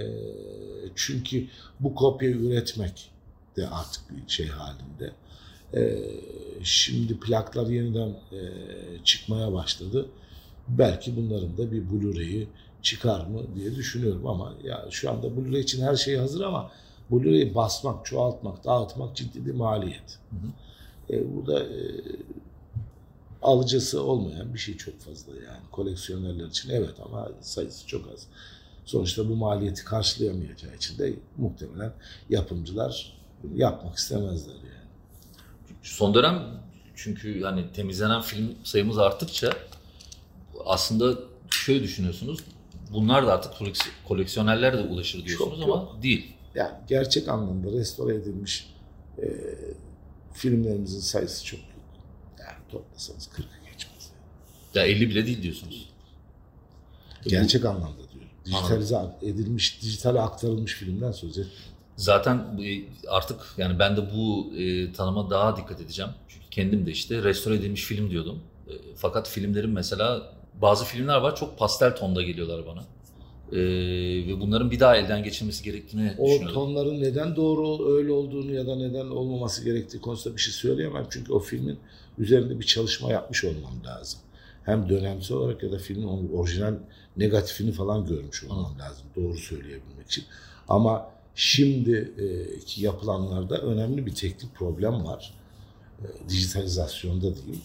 çünkü 0.94 1.46
bu 1.80 1.94
kopyayı 1.94 2.36
üretmek 2.36 3.10
de 3.56 3.68
artık 3.68 4.02
bir 4.10 4.32
şey 4.32 4.46
halinde. 4.46 5.12
E, 5.74 6.02
şimdi 6.62 7.20
plaklar 7.20 7.66
yeniden 7.66 8.08
e, 8.08 8.40
çıkmaya 9.04 9.52
başladı. 9.52 10.06
Belki 10.68 11.16
bunların 11.16 11.58
da 11.58 11.72
bir 11.72 11.82
Blu-ray'i 11.82 12.46
çıkar 12.82 13.26
mı 13.26 13.42
diye 13.54 13.74
düşünüyorum 13.74 14.26
ama 14.26 14.54
ya 14.64 14.86
şu 14.90 15.10
anda 15.10 15.26
Blu-ray 15.26 15.60
için 15.60 15.82
her 15.82 15.96
şey 15.96 16.16
hazır 16.16 16.40
ama 16.40 16.70
Blu-ray'i 17.10 17.54
basmak, 17.54 18.06
çoğaltmak, 18.06 18.64
dağıtmak 18.64 19.16
ciddi 19.16 19.46
bir 19.46 19.54
maliyet. 19.54 20.18
Hı 20.30 20.36
hı. 20.36 21.16
E, 21.16 21.36
burada 21.36 21.60
e, 21.64 21.76
alıcısı 23.42 24.02
olmayan 24.02 24.54
bir 24.54 24.58
şey 24.58 24.76
çok 24.76 25.00
fazla 25.00 25.32
yani. 25.32 25.62
Koleksiyonerler 25.72 26.46
için 26.46 26.70
evet 26.70 26.94
ama 27.04 27.28
sayısı 27.40 27.86
çok 27.86 28.08
az. 28.14 28.26
Sonuçta 28.84 29.28
bu 29.28 29.36
maliyeti 29.36 29.84
karşılayamayacağı 29.84 30.74
için 30.74 30.98
de 30.98 31.14
muhtemelen 31.36 31.92
yapımcılar 32.30 33.18
yapmak 33.54 33.96
istemezler 33.96 34.54
yani. 34.54 34.75
Son 35.86 36.14
dönem 36.14 36.42
çünkü 36.94 37.38
yani 37.38 37.72
temizlenen 37.72 38.22
film 38.22 38.54
sayımız 38.64 38.98
arttıkça 38.98 39.52
aslında 40.64 41.18
şöyle 41.50 41.82
düşünüyorsunuz. 41.82 42.38
Bunlar 42.92 43.26
da 43.26 43.32
artık 43.32 43.52
koleksiyonerler 44.08 44.78
de 44.78 44.82
ulaşır 44.82 45.24
diyorsunuz 45.24 45.60
Çok 45.60 45.68
ama 45.68 45.82
yok. 45.82 46.02
değil. 46.02 46.32
Yani 46.54 46.72
gerçek 46.88 47.28
anlamda 47.28 47.72
restore 47.72 48.14
edilmiş 48.14 48.74
e, 49.18 49.24
filmlerimizin 50.34 51.00
sayısı 51.00 51.44
çok 51.44 51.60
yok. 51.60 51.68
Yani 52.40 52.56
toplasanız 52.70 53.26
40'ı 53.26 53.70
geçmez. 53.72 54.10
Yani. 54.74 54.88
Ya 54.88 54.96
50 54.96 55.10
bile 55.10 55.26
değil 55.26 55.42
diyorsunuz. 55.42 55.88
Gerçek 57.26 57.64
Bu, 57.64 57.68
anlamda 57.68 58.10
diyorum. 58.12 58.30
Dijitalize 58.44 58.96
anladım. 58.96 59.16
edilmiş, 59.22 59.82
dijitale 59.82 60.20
aktarılmış 60.20 60.74
filmden 60.74 61.12
söz 61.12 61.30
etmiyorum. 61.38 61.75
Zaten 61.96 62.60
artık 63.08 63.40
yani 63.58 63.78
ben 63.78 63.96
de 63.96 64.00
bu 64.14 64.52
e, 64.56 64.92
tanıma 64.92 65.30
daha 65.30 65.56
dikkat 65.56 65.80
edeceğim. 65.80 66.10
Çünkü 66.28 66.46
kendim 66.50 66.86
de 66.86 66.90
işte 66.90 67.22
restore 67.22 67.54
edilmiş 67.54 67.82
film 67.84 68.10
diyordum. 68.10 68.38
E, 68.68 68.72
fakat 68.96 69.28
filmlerin 69.28 69.70
mesela 69.70 70.32
bazı 70.62 70.84
filmler 70.84 71.16
var 71.16 71.36
çok 71.36 71.58
pastel 71.58 71.96
tonda 71.96 72.22
geliyorlar 72.22 72.66
bana. 72.66 72.84
Ee, 73.52 73.58
ve 74.26 74.40
bunların 74.40 74.70
bir 74.70 74.80
daha 74.80 74.96
elden 74.96 75.22
geçirmesi 75.22 75.64
gerektiğini 75.64 76.14
o 76.18 76.26
düşünüyorum. 76.26 76.50
O 76.50 76.54
tonların 76.54 77.00
neden 77.00 77.36
doğru 77.36 77.92
öyle 77.96 78.12
olduğunu 78.12 78.52
ya 78.52 78.66
da 78.66 78.76
neden 78.76 79.06
olmaması 79.06 79.64
gerektiği 79.64 80.00
konusunda 80.00 80.36
bir 80.36 80.40
şey 80.40 80.52
söyleyemem. 80.52 81.06
Çünkü 81.10 81.32
o 81.32 81.38
filmin 81.38 81.78
üzerinde 82.18 82.60
bir 82.60 82.64
çalışma 82.64 83.12
yapmış 83.12 83.44
olmam 83.44 83.84
lazım. 83.86 84.20
Hem 84.64 84.88
dönemsel 84.88 85.36
olarak 85.36 85.62
ya 85.62 85.72
da 85.72 85.78
filmin 85.78 86.32
orijinal 86.32 86.74
negatifini 87.16 87.72
falan 87.72 88.06
görmüş 88.06 88.44
olmam 88.44 88.78
lazım. 88.78 89.06
Doğru 89.16 89.36
söyleyebilmek 89.36 90.06
için. 90.06 90.24
Ama 90.68 91.10
şimdiki 91.36 92.82
yapılanlarda 92.82 93.58
önemli 93.58 94.06
bir 94.06 94.14
teknik 94.14 94.54
problem 94.54 95.04
var. 95.04 95.34
E, 96.02 96.28
dijitalizasyonda 96.28 97.34
diyeyim 97.36 97.62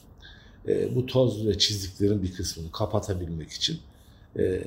e, 0.67 0.95
bu 0.95 1.05
toz 1.05 1.47
ve 1.47 1.57
çiziklerin 1.57 2.23
bir 2.23 2.33
kısmını 2.33 2.71
kapatabilmek 2.71 3.51
için 3.51 3.79
e, 4.39 4.63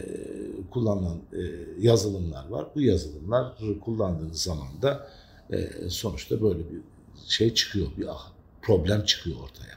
kullanılan 0.70 1.18
e, 1.32 1.42
yazılımlar 1.80 2.48
var. 2.48 2.66
Bu 2.74 2.80
yazılımlar 2.80 3.54
kullandığınız 3.84 4.42
zaman 4.42 4.82
da 4.82 5.10
e, 5.52 5.70
sonuçta 5.88 6.42
böyle 6.42 6.58
bir 6.58 6.80
şey 7.28 7.54
çıkıyor, 7.54 7.86
bir 7.98 8.06
problem 8.62 9.04
çıkıyor 9.04 9.36
ortaya. 9.36 9.74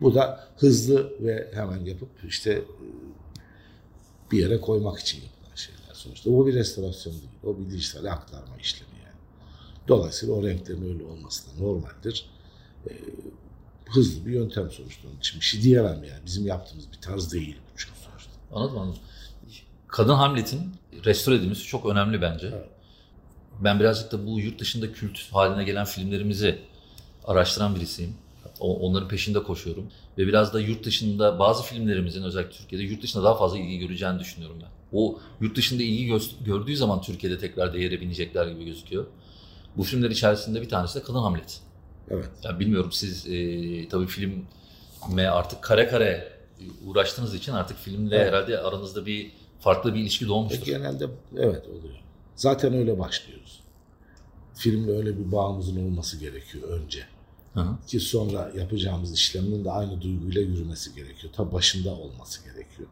Bu 0.00 0.14
da 0.14 0.48
hızlı 0.56 1.12
ve 1.20 1.50
hemen 1.54 1.84
yapıp 1.84 2.08
işte 2.28 2.52
e, 2.52 2.64
bir 4.32 4.38
yere 4.38 4.60
koymak 4.60 4.98
için 4.98 5.18
yapılan 5.18 5.39
şeyler 5.39 5.39
sonuçta. 6.00 6.30
Bu 6.30 6.46
bir 6.46 6.54
restorasyon 6.54 7.14
değil, 7.14 7.28
o 7.44 7.58
bir 7.58 7.70
dijital 7.70 8.04
aktarma 8.04 8.56
işlemi 8.56 8.90
yani. 9.04 9.16
Dolayısıyla 9.88 10.34
o 10.34 10.46
renklerin 10.46 10.94
öyle 10.94 11.04
olması 11.04 11.46
da 11.46 11.62
normaldir. 11.64 12.26
E, 12.90 12.92
hızlı 13.86 14.26
bir 14.26 14.32
yöntem 14.32 14.70
sonuçta. 14.70 15.08
Onun 15.08 15.18
için 15.18 15.40
bir 15.40 15.44
şey 15.44 15.62
diyemem 15.62 16.04
yani. 16.04 16.20
Bizim 16.26 16.46
yaptığımız 16.46 16.92
bir 16.92 17.00
tarz 17.00 17.32
değil 17.32 17.56
bu 17.56 17.78
çünkü 17.78 17.98
sonuçta. 18.10 18.30
Anladım 18.52 18.78
anladım. 18.78 19.00
Kadın 19.88 20.14
Hamlet'in 20.14 20.72
restore 21.04 21.34
edilmesi 21.34 21.62
çok 21.62 21.86
önemli 21.86 22.22
bence. 22.22 22.46
Evet. 22.46 22.68
Ben 23.60 23.80
birazcık 23.80 24.12
da 24.12 24.26
bu 24.26 24.40
yurt 24.40 24.60
dışında 24.60 24.92
kült 24.92 25.18
haline 25.32 25.64
gelen 25.64 25.84
filmlerimizi 25.84 26.58
araştıran 27.24 27.76
birisiyim. 27.76 28.14
Onların 28.60 29.08
peşinde 29.08 29.42
koşuyorum. 29.42 29.86
Ve 30.18 30.26
biraz 30.26 30.54
da 30.54 30.60
yurt 30.60 30.84
dışında 30.84 31.38
bazı 31.38 31.62
filmlerimizin 31.62 32.22
özellikle 32.22 32.56
Türkiye'de 32.56 32.84
yurt 32.84 33.02
dışında 33.02 33.24
daha 33.24 33.34
fazla 33.34 33.58
ilgi 33.58 33.78
göreceğini 33.78 34.18
düşünüyorum 34.18 34.56
ben. 34.62 34.79
O 34.92 35.20
yurt 35.40 35.56
dışında 35.56 35.82
ilgi 35.82 36.18
gördüğü 36.44 36.76
zaman 36.76 37.02
Türkiye'de 37.02 37.38
tekrar 37.38 37.74
değere 37.74 38.00
binecekler 38.00 38.46
gibi 38.46 38.64
gözüküyor. 38.64 39.06
Bu 39.76 39.82
filmler 39.82 40.10
içerisinde 40.10 40.62
bir 40.62 40.68
tanesi 40.68 40.98
de 40.98 41.02
Kadın 41.02 41.18
Hamlet. 41.18 41.60
Evet. 42.10 42.28
Yani 42.42 42.60
bilmiyorum 42.60 42.92
siz 42.92 43.26
e, 43.26 43.88
tabii 43.88 44.06
filme 44.06 45.26
artık 45.26 45.62
kare 45.62 45.88
kare 45.88 46.32
uğraştığınız 46.86 47.34
için 47.34 47.52
artık 47.52 47.78
filmle 47.78 48.16
evet. 48.16 48.26
herhalde 48.26 48.58
aranızda 48.58 49.06
bir 49.06 49.32
farklı 49.60 49.94
bir 49.94 50.00
ilişki 50.00 50.28
doğmuştur. 50.28 50.66
E, 50.66 50.70
genelde 50.70 51.06
evet 51.36 51.66
oluyor. 51.66 51.94
Zaten 52.36 52.74
öyle 52.74 52.98
başlıyoruz. 52.98 53.60
Filmle 54.54 54.92
öyle 54.92 55.18
bir 55.18 55.32
bağımızın 55.32 55.86
olması 55.86 56.16
gerekiyor 56.16 56.68
önce. 56.68 57.06
Hı 57.54 57.60
hı. 57.60 57.86
Ki 57.86 58.00
sonra 58.00 58.52
yapacağımız 58.56 59.14
işlemin 59.14 59.64
de 59.64 59.70
aynı 59.70 60.02
duyguyla 60.02 60.40
yürümesi 60.40 60.94
gerekiyor. 60.94 61.32
Ta 61.32 61.52
başında 61.52 61.90
olması 61.90 62.44
gerekiyor. 62.44 62.88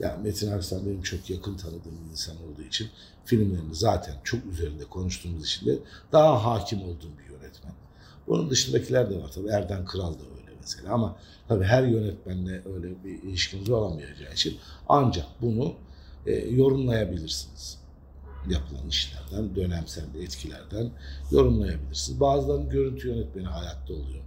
Yani 0.00 0.22
Metin 0.22 0.52
Aksan 0.52 0.86
benim 0.86 1.02
çok 1.02 1.30
yakın 1.30 1.56
tanıdığım 1.56 2.04
bir 2.04 2.10
insan 2.10 2.36
olduğu 2.36 2.62
için 2.62 2.88
filmlerini 3.24 3.74
zaten 3.74 4.14
çok 4.24 4.46
üzerinde 4.52 4.84
konuştuğumuz 4.84 5.46
için 5.46 5.66
de 5.66 5.78
daha 6.12 6.44
hakim 6.44 6.82
olduğum 6.82 7.18
bir 7.18 7.32
yönetmen. 7.32 7.72
Bunun 8.26 8.50
dışındakiler 8.50 9.10
de 9.10 9.22
var 9.22 9.30
tabii. 9.34 9.48
Erden 9.48 9.84
Kral 9.84 10.14
da 10.14 10.22
öyle 10.38 10.50
mesela 10.60 10.92
ama 10.92 11.16
tabii 11.48 11.64
her 11.64 11.82
yönetmenle 11.82 12.62
öyle 12.74 13.04
bir 13.04 13.22
ilişkiniz 13.22 13.70
olamayacağı 13.70 14.32
için 14.32 14.58
ancak 14.88 15.26
bunu 15.40 15.74
e, 16.26 16.32
yorumlayabilirsiniz. 16.32 17.80
Yapılan 18.50 18.88
işlerden, 18.88 19.56
dönemsel 19.56 20.14
etkilerden 20.14 20.90
yorumlayabilirsiniz. 21.30 22.20
Bazılarının 22.20 22.70
görüntü 22.70 23.08
yönetmeni 23.08 23.46
hayatta 23.46 23.94
oluyor. 23.94 24.24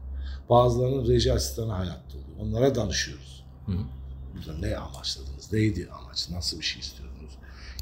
Bazılarının 0.49 1.07
reji 1.07 1.33
asistanı 1.33 1.71
hayatta 1.71 2.17
oluyor. 2.17 2.39
Onlara 2.39 2.75
danışıyoruz. 2.75 3.45
Hı 3.65 3.71
hı. 3.71 4.02
Burada 4.35 4.57
ne 4.59 4.77
amaçladınız? 4.77 5.53
Neydi 5.53 5.89
amaç? 5.91 6.29
Nasıl 6.29 6.59
bir 6.59 6.65
şey 6.65 6.79
istiyordunuz? 6.79 7.33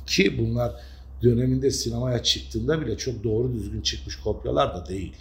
Ki 0.05 0.37
bunlar 0.39 0.75
döneminde 1.23 1.71
sinemaya 1.71 2.23
çıktığında 2.23 2.81
bile 2.81 2.97
çok 2.97 3.23
doğru 3.23 3.53
düzgün 3.53 3.81
çıkmış 3.81 4.15
kopyalar 4.15 4.75
da 4.75 4.87
değil. 4.87 5.15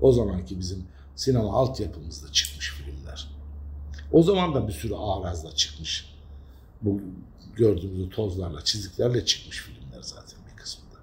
O 0.00 0.12
zamanki 0.12 0.58
bizim 0.58 0.84
sinema 1.16 1.52
altyapımızda 1.52 2.32
çıkmış 2.32 2.72
filmler. 2.72 3.28
O 4.12 4.22
zaman 4.22 4.54
da 4.54 4.68
bir 4.68 4.72
sürü 4.72 4.94
arazda 4.94 5.54
çıkmış. 5.54 6.14
Bu 6.82 7.00
gördüğümüz 7.56 8.10
tozlarla, 8.10 8.64
çiziklerle 8.64 9.24
çıkmış 9.24 9.58
filmler 9.60 10.02
zaten 10.02 10.38
bir 10.50 10.56
kısmında. 10.56 10.96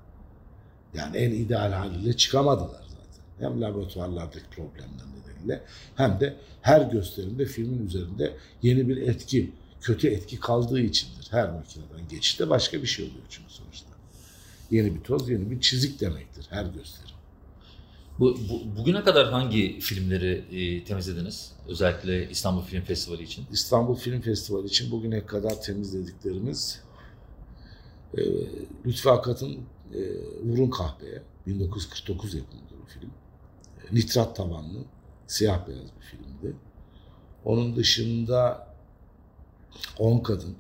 Yani 0.94 1.18
en 1.18 1.32
ideal 1.32 1.72
haliyle 1.72 2.18
çıkamadılar 2.18 2.84
zaten. 2.88 3.24
Hem 3.40 3.62
laboratuvarlardaki 3.62 4.46
problemler 4.52 5.06
nedeniyle 5.20 5.64
hem 5.96 6.20
de 6.20 6.36
her 6.62 6.82
gösterimde 6.82 7.46
filmin 7.46 7.88
üzerinde 7.88 8.38
yeni 8.62 8.88
bir 8.88 8.98
etki, 8.98 9.52
kötü 9.82 10.08
etki 10.08 10.40
kaldığı 10.40 10.80
içindir. 10.80 11.28
Her 11.32 11.50
makineden 11.50 12.08
geçişte 12.10 12.50
başka 12.50 12.82
bir 12.82 12.88
şey 12.88 13.06
oluyor 13.06 13.26
çünkü 13.30 13.54
sonuçta. 13.54 13.90
Yeni 14.72 14.96
bir 14.96 15.02
toz, 15.02 15.30
yeni 15.30 15.52
bir 15.52 15.62
çizik 15.62 16.02
demektir 16.02 16.46
her 16.50 16.66
gösterim. 16.66 17.16
Bu, 18.20 18.38
bu, 18.50 18.78
bugüne 18.78 19.04
kadar 19.04 19.32
hangi 19.32 19.80
filmleri 19.80 20.46
e, 20.52 20.84
temizlediniz? 20.84 21.52
Özellikle 21.68 22.30
İstanbul 22.30 22.62
Film 22.62 22.82
Festivali 22.82 23.24
için. 23.24 23.46
İstanbul 23.52 23.96
Film 23.96 24.22
Festivali 24.22 24.68
için 24.68 24.92
bugüne 24.92 25.26
kadar 25.26 25.62
temizlediklerimiz 25.62 26.82
e, 28.18 28.22
Lütfü 28.86 29.10
Akat'ın 29.10 29.60
e, 29.94 30.00
Vurun 30.44 30.70
Kahveye 30.70 31.22
1949 31.48 32.34
yapımıdır 32.34 32.76
o 32.84 32.88
film. 32.88 33.12
E, 33.92 33.96
nitrat 33.96 34.36
tabanlı, 34.36 34.80
siyah 35.28 35.68
beyaz 35.68 35.84
bir 36.00 36.06
filmdi. 36.06 36.56
Onun 37.46 37.76
dışında 37.76 38.69
On 40.00 40.20
Kadın, 40.20 40.56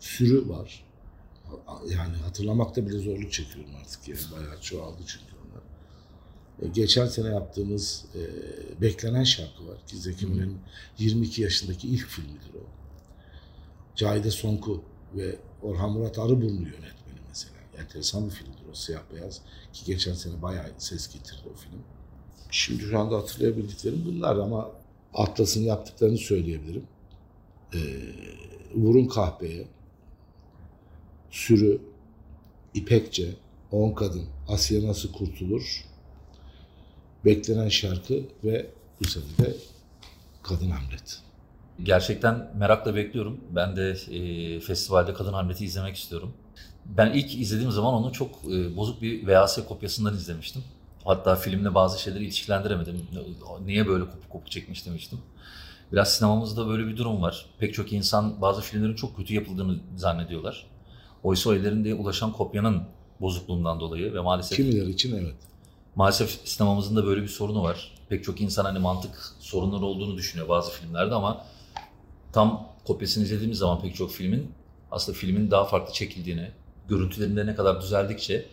Sürü 0.00 0.48
var. 0.48 0.84
Yani 1.88 2.16
hatırlamakta 2.16 2.86
bile 2.86 2.98
zorluk 2.98 3.32
çekiyorum 3.32 3.70
artık 3.80 4.08
yani 4.08 4.20
bayağı 4.32 4.60
çoğaldı 4.60 5.02
çünkü. 5.06 5.36
E, 6.62 6.66
geçen 6.68 7.06
sene 7.06 7.28
yaptığımız 7.28 8.04
e, 8.14 8.20
Beklenen 8.80 9.24
şarkı 9.24 9.68
var 9.68 9.86
ki 9.86 9.96
Zeki 9.96 10.26
Müren'in 10.26 10.58
22 10.98 11.42
yaşındaki 11.42 11.88
ilk 11.88 12.06
filmidir 12.06 12.54
o. 12.54 12.66
Cahide 13.96 14.30
Sonku 14.30 14.82
ve 15.14 15.36
Orhan 15.62 15.90
Murat 15.90 16.18
Arıburnu 16.18 16.60
yönetmeni 16.60 17.20
mesela. 17.28 17.54
Enteresan 17.78 18.26
bir 18.26 18.30
filmdir 18.30 18.68
o 18.70 18.74
siyah 18.74 19.00
beyaz 19.14 19.40
ki 19.72 19.84
geçen 19.86 20.14
sene 20.14 20.42
bayağı 20.42 20.66
ses 20.78 21.08
getirdi 21.14 21.48
o 21.54 21.56
film. 21.56 21.80
Şimdi 22.50 22.82
şu 22.82 22.98
anda 22.98 23.16
hatırlayabildiklerim 23.16 24.02
bunlar 24.06 24.36
ama 24.36 24.70
Atlas'ın 25.14 25.62
yaptıklarını 25.62 26.18
söyleyebilirim. 26.18 26.84
Ee, 27.74 27.78
Vurun 28.74 29.06
Kahpeye, 29.06 29.66
Sürü, 31.30 31.80
İpekçe, 32.74 33.34
On 33.72 33.92
Kadın, 33.92 34.24
Asya 34.48 34.88
Nasıl 34.88 35.12
Kurtulur, 35.12 35.84
beklenen 37.24 37.68
şarkı 37.68 38.22
ve 38.44 38.70
bu 39.00 39.04
sene 39.04 39.24
Kadın 40.42 40.70
Hamlet. 40.70 41.20
Gerçekten 41.82 42.50
merakla 42.56 42.94
bekliyorum. 42.94 43.40
Ben 43.50 43.76
de 43.76 43.90
e, 43.90 44.60
festivalde 44.60 45.14
Kadın 45.14 45.32
Hamlet'i 45.32 45.64
izlemek 45.64 45.96
istiyorum. 45.96 46.32
Ben 46.84 47.12
ilk 47.12 47.34
izlediğim 47.34 47.70
zaman 47.70 47.94
onu 47.94 48.12
çok 48.12 48.30
e, 48.44 48.76
bozuk 48.76 49.02
bir 49.02 49.26
VHS 49.26 49.58
kopyasından 49.68 50.14
izlemiştim. 50.14 50.62
Hatta 51.04 51.36
filmle 51.36 51.74
bazı 51.74 52.02
şeyleri 52.02 52.24
ilişkilendiremedim. 52.24 53.06
Niye 53.64 53.86
böyle 53.86 54.04
kopuk 54.04 54.30
kopuk 54.30 54.50
çekmiş 54.50 54.86
demiştim. 54.86 55.18
Biraz 55.92 56.14
sinemamızda 56.14 56.68
böyle 56.68 56.86
bir 56.86 56.96
durum 56.96 57.22
var. 57.22 57.46
Pek 57.58 57.74
çok 57.74 57.92
insan 57.92 58.42
bazı 58.42 58.60
filmlerin 58.60 58.94
çok 58.94 59.16
kötü 59.16 59.34
yapıldığını 59.34 59.78
zannediyorlar. 59.96 60.66
Oysa 61.22 61.50
o 61.50 61.54
ellerinde 61.54 61.94
ulaşan 61.94 62.32
kopyanın 62.32 62.82
bozukluğundan 63.20 63.80
dolayı 63.80 64.14
ve 64.14 64.20
maalesef... 64.20 64.56
Kimiler 64.56 64.86
için 64.86 65.16
evet. 65.16 65.34
Maalesef 65.94 66.40
sinemamızın 66.44 66.96
da 66.96 67.06
böyle 67.06 67.22
bir 67.22 67.28
sorunu 67.28 67.62
var. 67.62 67.94
Pek 68.08 68.24
çok 68.24 68.40
insan 68.40 68.64
hani 68.64 68.78
mantık 68.78 69.34
sorunları 69.40 69.84
olduğunu 69.84 70.16
düşünüyor 70.16 70.48
bazı 70.48 70.70
filmlerde 70.70 71.14
ama 71.14 71.44
tam 72.32 72.68
kopyasını 72.84 73.24
izlediğimiz 73.24 73.58
zaman 73.58 73.80
pek 73.80 73.94
çok 73.94 74.10
filmin 74.10 74.52
aslında 74.90 75.18
filmin 75.18 75.50
daha 75.50 75.64
farklı 75.64 75.92
çekildiğini, 75.92 76.50
görüntülerinde 76.88 77.46
ne 77.46 77.54
kadar 77.54 77.82
düzeldikçe 77.82 78.46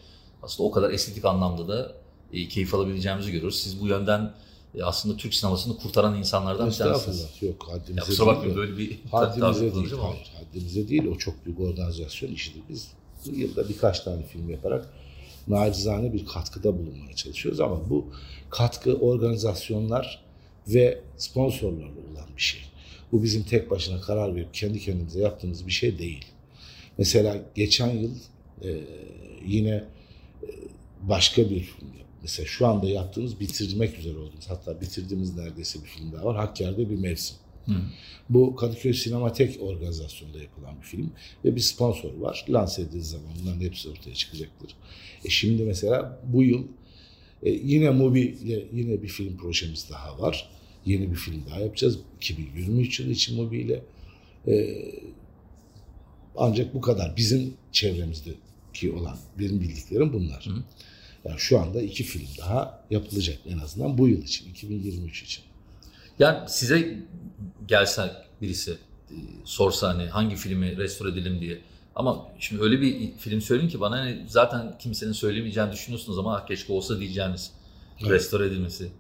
aslında 0.44 0.70
o 0.70 0.72
kadar 0.72 0.92
estetik 0.92 1.26
anlamda 1.26 1.68
da 1.68 1.92
e, 2.34 2.48
keyif 2.48 2.74
alabileceğimizi 2.74 3.32
görüyoruz. 3.32 3.60
Siz 3.60 3.82
bu 3.82 3.88
yönden 3.88 4.34
aslında 4.82 5.18
Türk 5.18 5.34
sinemasını 5.34 5.78
kurtaran 5.78 6.18
insanlardan 6.18 6.70
bir 6.70 6.76
tanesiniz. 6.76 7.28
Yok 7.42 7.68
haddimize 7.70 8.02
ya, 8.02 8.06
kusura 8.06 8.28
bakmayın 8.28 8.56
böyle 8.56 8.78
bir 8.78 9.00
haddimize 9.12 9.76
değil. 9.76 9.94
Hayır, 10.02 10.32
haddimize 10.40 10.88
değil. 10.88 11.06
O 11.06 11.18
çok 11.18 11.46
büyük 11.46 11.60
organizasyon 11.60 12.32
işidir. 12.32 12.62
Biz 12.70 12.92
yılda 13.26 13.70
birkaç 13.70 14.00
tane 14.00 14.24
film 14.24 14.50
yaparak 14.50 14.90
nacizane 15.48 16.14
bir 16.14 16.26
katkıda 16.26 16.78
bulunmaya 16.80 17.16
çalışıyoruz 17.16 17.60
ama 17.60 17.90
bu 17.90 18.06
katkı 18.50 18.96
organizasyonlar 18.96 20.24
ve 20.68 21.02
sponsorlarla 21.18 21.86
olan 21.86 22.28
bir 22.38 22.42
şey. 22.42 22.62
Bu 23.12 23.24
bizim 23.24 23.44
tek 23.44 23.72
başına 23.72 24.02
karar 24.02 24.36
verip 24.36 24.54
kendi 24.54 24.80
kendimize 24.80 25.20
yaptığımız 25.20 25.68
bir 25.68 25.72
şey 25.72 26.00
değil. 26.00 26.26
Mesela 26.98 27.42
geçen 27.56 27.90
yıl 27.90 28.12
e, 28.64 28.80
yine 29.46 29.70
e, 30.44 30.50
başka 31.02 31.50
bir 31.50 31.60
film 31.60 31.94
Mesela 32.24 32.46
şu 32.46 32.68
anda 32.68 32.90
yaptığımız 32.90 33.40
bitirmek 33.40 34.00
üzere 34.00 34.18
olduğumuz 34.18 34.50
hatta 34.50 34.82
bitirdiğimiz 34.82 35.38
neredeyse 35.38 35.80
bir 35.84 35.88
film 35.88 36.12
daha 36.14 36.26
var. 36.26 36.36
Hakkari'de 36.36 36.90
bir 36.90 36.96
mevsim. 36.96 37.38
Hı. 37.66 37.74
Bu 38.30 38.56
Kadıköy 38.56 38.94
Sinematek 38.94 39.62
organizasyonunda 39.62 40.40
yapılan 40.40 40.82
bir 40.82 40.86
film 40.86 41.12
ve 41.46 41.56
bir 41.56 41.62
sponsor 41.62 42.14
var. 42.14 42.46
Lanse 42.50 42.82
edildiği 42.82 43.04
zaman 43.04 43.28
bunların 43.42 43.62
hepsi 43.62 43.90
ortaya 43.90 44.14
çıkacaktır. 44.14 44.76
E 45.26 45.30
şimdi 45.30 45.64
mesela 45.64 46.20
bu 46.26 46.44
yıl 46.44 46.64
e, 47.44 47.50
yine 47.50 47.90
Mubi 47.90 48.22
ile 48.22 48.66
yine 48.74 49.04
bir 49.04 49.08
film 49.08 49.38
projemiz 49.38 49.90
daha 49.90 50.20
var. 50.20 50.50
Yeni 50.86 51.12
bir 51.12 51.16
film 51.16 51.44
daha 51.50 51.60
yapacağız. 51.60 52.00
2023 52.18 53.00
yılı 53.00 53.12
için 53.12 53.44
Mubi 53.44 53.58
ile. 53.58 53.84
E, 54.48 54.76
ancak 56.36 56.74
bu 56.74 56.82
kadar. 56.82 57.18
Bizim 57.18 57.54
çevremizdeki 57.72 58.92
olan 58.92 59.18
benim 59.40 59.62
bildiklerim 59.62 60.14
bunlar. 60.14 60.46
Hı. 60.46 60.64
Yani 61.26 61.40
şu 61.40 61.60
anda 61.60 61.82
iki 61.82 62.04
film 62.04 62.28
daha 62.38 62.84
yapılacak 62.90 63.38
en 63.50 63.58
azından 63.58 63.98
bu 63.98 64.08
yıl 64.08 64.22
için, 64.22 64.50
2023 64.50 65.24
için. 65.24 65.44
Yani 66.20 66.50
size 66.50 66.98
gelse 67.68 68.12
birisi 68.42 68.72
e, 69.12 69.16
sorsa 69.44 69.90
hani 69.90 70.06
hangi 70.06 70.36
filmi 70.36 70.78
restore 70.78 71.10
edelim 71.10 71.42
diye. 71.42 71.62
Ama 71.96 72.28
şimdi 72.40 72.62
öyle 72.62 72.82
bir 72.82 73.18
film 73.18 73.42
söyleyin 73.42 73.70
ki 73.70 73.80
bana 73.80 74.00
hani 74.00 74.26
zaten 74.28 74.78
kimsenin 74.80 75.12
söylemeyeceğini 75.12 75.72
düşünüyorsunuz 75.72 76.20
ama 76.20 76.38
ah, 76.38 76.48
keşke 76.48 76.74
olsa 76.74 77.00
diyeceğiniz 77.00 77.52
evet. 78.02 78.12
restore 78.12 78.46
edilmesi. 78.48 78.92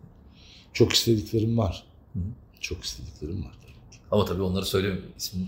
Çok 0.73 0.93
istediklerim 0.93 1.57
var. 1.57 1.83
Hı. 2.13 2.19
Çok 2.59 2.83
istediklerim 2.83 3.45
var. 3.45 3.51
Ama 4.11 4.25
tabii 4.25 4.41
onları 4.41 4.65
söylemiyorum. 4.65 5.11
İsmini 5.17 5.47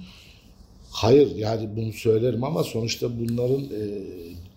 Hayır 0.95 1.35
yani 1.35 1.75
bunu 1.75 1.93
söylerim 1.93 2.43
ama 2.43 2.63
sonuçta 2.63 3.19
bunların 3.19 3.63
e, 3.63 4.03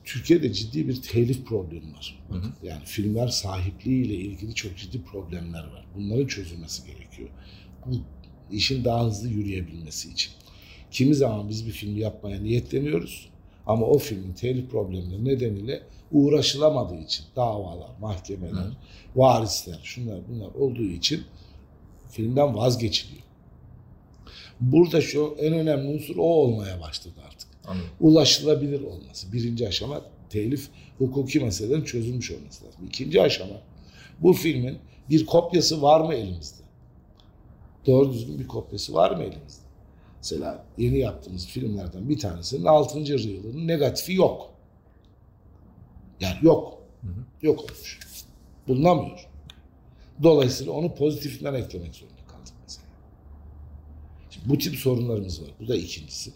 Türkiye'de 0.08 0.52
ciddi 0.52 0.88
bir 0.88 1.02
telif 1.02 1.46
problemi 1.46 1.92
var. 1.94 2.18
Hı 2.28 2.34
hı. 2.34 2.52
Yani 2.62 2.84
filmler 2.84 3.28
sahipliği 3.28 4.04
ile 4.04 4.14
ilgili 4.14 4.54
çok 4.54 4.76
ciddi 4.76 5.02
problemler 5.02 5.64
var. 5.64 5.86
Bunların 5.96 6.26
çözülmesi 6.26 6.86
gerekiyor. 6.86 7.28
Bu 7.86 7.96
işin 8.52 8.84
daha 8.84 9.06
hızlı 9.06 9.28
yürüyebilmesi 9.28 10.10
için. 10.10 10.32
Kimi 10.90 11.14
zaman 11.14 11.48
biz 11.48 11.66
bir 11.66 11.72
film 11.72 11.96
yapmaya 11.96 12.40
niyetleniyoruz 12.40 13.28
ama 13.66 13.86
o 13.86 13.98
filmin 13.98 14.32
telif 14.32 14.70
problemleri 14.70 15.24
nedeniyle 15.24 15.82
uğraşılamadığı 16.12 17.00
için 17.00 17.24
davalar, 17.36 17.90
mahkemeler, 18.00 18.52
hı. 18.52 18.72
varisler, 19.16 19.80
şunlar 19.82 20.20
bunlar 20.28 20.54
olduğu 20.54 20.88
için 20.88 21.22
filmden 22.10 22.56
vazgeçiliyor. 22.56 23.22
Burada 24.60 25.00
şu 25.00 25.36
en 25.38 25.52
önemli 25.52 25.88
unsur 25.88 26.16
o 26.16 26.22
olmaya 26.22 26.80
başladı. 26.80 27.14
Anladım. 27.68 27.88
Ulaşılabilir 28.00 28.82
olması. 28.82 29.32
Birinci 29.32 29.68
aşama 29.68 30.02
telif 30.30 30.68
hukuki 30.98 31.40
meselelerin 31.40 31.84
çözülmüş 31.84 32.30
olması 32.30 32.66
lazım. 32.66 32.86
İkinci 32.86 33.22
aşama 33.22 33.54
bu 34.20 34.32
filmin 34.32 34.78
bir 35.10 35.26
kopyası 35.26 35.82
var 35.82 36.00
mı 36.00 36.14
elimizde? 36.14 36.62
Doğru 37.86 38.12
düzgün 38.12 38.38
bir 38.38 38.48
kopyası 38.48 38.94
var 38.94 39.10
mı 39.10 39.22
elimizde? 39.22 39.62
Mesela 40.16 40.64
yeni 40.78 40.98
yaptığımız 40.98 41.46
filmlerden 41.46 42.08
bir 42.08 42.18
tanesinin 42.18 42.64
6. 42.64 42.98
yılının 42.98 43.68
negatifi 43.68 44.14
yok. 44.14 44.50
Yani 46.20 46.36
yok. 46.42 46.78
Hı 47.02 47.06
hı. 47.06 47.24
Yok 47.42 47.60
olmuş. 47.60 47.98
Bulunamıyor. 48.68 49.28
Dolayısıyla 50.22 50.72
onu 50.72 50.94
pozitifinden 50.94 51.54
eklemek 51.54 51.94
zorunda 51.94 52.26
kaldık 52.28 52.54
mesela. 52.62 52.86
Şimdi 54.30 54.48
bu 54.48 54.58
tip 54.58 54.76
sorunlarımız 54.76 55.42
var. 55.42 55.50
Bu 55.60 55.68
da 55.68 55.76
ikincisi. 55.76 56.32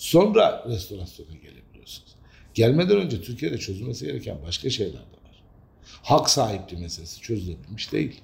Sonra 0.00 0.64
restorasyona 0.68 1.34
gelebiliyorsunuz. 1.34 2.14
Gelmeden 2.54 2.96
önce 2.96 3.22
Türkiye'de 3.22 3.58
çözülmesi 3.58 4.06
gereken 4.06 4.38
başka 4.46 4.70
şeyler 4.70 4.92
de 4.92 4.96
var. 5.24 5.42
Hak 6.02 6.30
sahipliği 6.30 6.76
meselesi 6.76 7.20
çözülebilmiş 7.20 7.92
değil. 7.92 8.20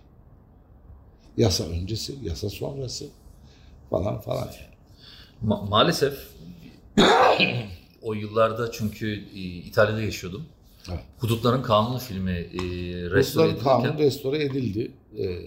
Yasa 1.37 1.65
öncesi, 1.65 2.15
yasa 2.23 2.51
sonrası 2.51 3.07
falan 3.91 4.21
falan. 4.21 4.49
Ma- 5.47 5.69
maalesef 5.69 6.15
o 8.03 8.15
yıllarda 8.15 8.73
çünkü 8.73 9.25
e, 9.35 9.41
İtalya'da 9.41 10.03
yaşıyordum. 10.03 10.47
Evet. 10.89 11.05
Hudutların 11.19 11.63
Kanunu 11.63 11.99
filmi 11.99 12.33
e, 12.33 12.61
restore 13.11 13.49
edilirken... 13.49 13.65
Kanunu 13.65 13.99
restore 13.99 14.45
edildi. 14.45 14.93
E, 15.19 15.41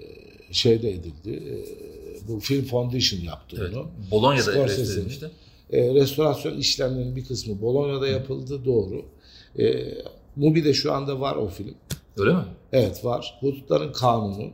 şeyde 0.53 0.91
edildi. 0.91 1.31
E, 1.31 2.27
bu 2.27 2.39
Film 2.39 2.65
Foundation 2.65 3.19
yaptı 3.19 3.57
evet. 3.59 3.75
onu. 3.77 3.91
Bolonya'da 4.11 4.63
restore 4.63 4.73
edilmişti. 4.73 5.31
E, 5.71 5.93
restorasyon 5.93 6.57
işlemlerinin 6.57 7.15
bir 7.15 7.25
kısmı 7.25 7.61
Bolonya'da 7.61 8.07
yapıldı 8.07 8.65
doğru. 8.65 9.05
E, 9.59 9.93
Mubi'de 10.35 10.73
şu 10.73 10.93
anda 10.93 11.21
var 11.21 11.35
o 11.35 11.47
film. 11.47 11.75
Öyle 12.17 12.33
mi? 12.33 12.43
Evet 12.71 13.05
var. 13.05 13.37
Hudutların 13.39 13.91
Kanunu, 13.91 14.51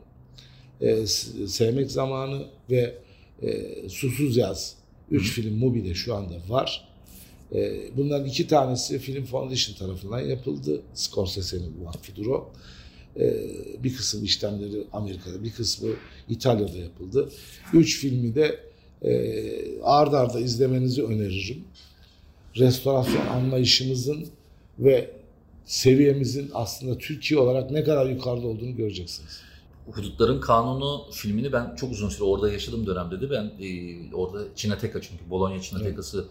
e, 0.80 1.06
Sevmek 1.46 1.90
Zamanı 1.90 2.46
ve 2.70 2.98
e, 3.42 3.88
Susuz 3.88 4.36
Yaz. 4.36 4.76
Üç 5.10 5.30
Hı. 5.30 5.34
film 5.34 5.58
Mubi'de 5.58 5.94
şu 5.94 6.14
anda 6.14 6.34
var. 6.48 6.88
E, 7.54 7.80
bunların 7.96 8.26
iki 8.28 8.48
tanesi 8.48 8.98
Film 8.98 9.24
Foundation 9.24 9.76
tarafından 9.76 10.20
yapıldı. 10.20 10.82
Scorsese'nin 10.94 11.84
vakfıdır 11.84 12.26
o. 12.26 12.50
E, 13.20 13.34
bir 13.84 13.96
kısım 13.96 14.24
işlemleri 14.24 14.84
Amerika'da, 14.92 15.44
bir 15.44 15.52
kısmı 15.52 15.88
İtalya'da 16.28 16.78
yapıldı. 16.78 17.30
Üç 17.72 18.00
filmi 18.00 18.34
de 18.34 18.60
e, 19.02 19.82
ard 19.82 20.12
arda 20.12 20.40
izlemenizi 20.40 21.04
öneririm. 21.04 21.64
Restorasyon 22.56 23.26
anlayışımızın 23.26 24.26
ve 24.78 25.10
seviyemizin 25.64 26.50
aslında 26.54 26.98
Türkiye 26.98 27.40
olarak 27.40 27.70
ne 27.70 27.84
kadar 27.84 28.06
yukarıda 28.06 28.46
olduğunu 28.46 28.76
göreceksiniz. 28.76 29.40
Hudutların 29.90 30.40
Kanunu 30.40 31.04
filmini 31.12 31.52
ben 31.52 31.74
çok 31.74 31.92
uzun 31.92 32.08
süre 32.08 32.24
orada 32.24 32.52
yaşadığım 32.52 32.86
dönemde 32.86 33.20
de 33.20 33.30
ben 33.30 33.52
e, 33.64 33.96
orada 34.14 34.44
Çinateka 34.54 35.00
çünkü 35.00 35.30
Bologna 35.30 35.60
Çinatekası 35.60 36.18
evet. 36.18 36.28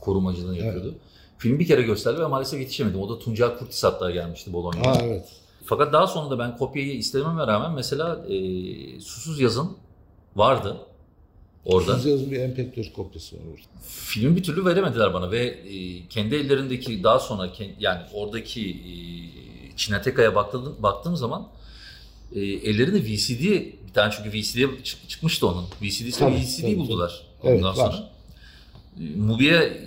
korumacılığını 0.00 0.58
yapıyordu. 0.58 0.88
Evet. 0.88 1.00
Film 1.38 1.58
bir 1.58 1.66
kere 1.66 1.82
gösterdi 1.82 2.20
ve 2.20 2.26
maalesef 2.26 2.60
yetişemedim. 2.60 3.00
O 3.00 3.08
da 3.08 3.18
Tuncel 3.18 3.58
Kurtis 3.58 3.84
hatta 3.84 4.10
gelmişti 4.10 4.52
Bologna'ya. 4.52 5.00
evet. 5.02 5.24
Fakat 5.64 5.92
daha 5.92 6.06
sonra 6.06 6.30
da 6.30 6.38
ben 6.38 6.56
kopyayı 6.56 6.96
istememe 6.96 7.46
rağmen 7.46 7.72
mesela 7.72 8.26
e, 8.28 9.00
Susuz 9.00 9.40
Yazın 9.40 9.76
vardı 10.36 10.76
orada. 11.64 11.94
Susuz 11.94 12.06
Yazın 12.06 12.30
bir 12.30 12.38
MP4 12.38 12.92
kopyası 12.92 13.36
var 13.36 13.42
orada. 13.50 13.62
Filmi 13.88 14.36
bir 14.36 14.42
türlü 14.42 14.64
veremediler 14.64 15.14
bana 15.14 15.30
ve 15.30 15.44
e, 15.44 16.08
kendi 16.08 16.34
ellerindeki 16.34 17.04
daha 17.04 17.18
sonra 17.18 17.50
yani 17.80 18.00
oradaki 18.12 18.70
e, 18.70 18.94
Çinateka'ya 19.76 20.34
baktığım, 20.34 20.82
baktığım 20.82 21.16
zaman 21.16 21.48
e, 22.34 22.40
ellerinde 22.40 23.02
VCD 23.02 23.42
bir 23.86 23.92
tane 23.94 24.12
çünkü 24.16 24.38
VCD 24.38 24.82
çık, 24.82 25.08
çıkmıştı 25.08 25.46
onun. 25.46 25.64
VCD'si 25.82 26.18
tabii, 26.18 26.34
VCD 26.34 26.60
tabii, 26.60 26.78
buldular 26.78 27.22
tabii. 27.42 27.52
ondan 27.52 27.66
evet, 27.66 27.76
sonra. 27.76 27.88
Var. 27.88 28.10
E, 29.00 29.16
Mubi'ye 29.16 29.82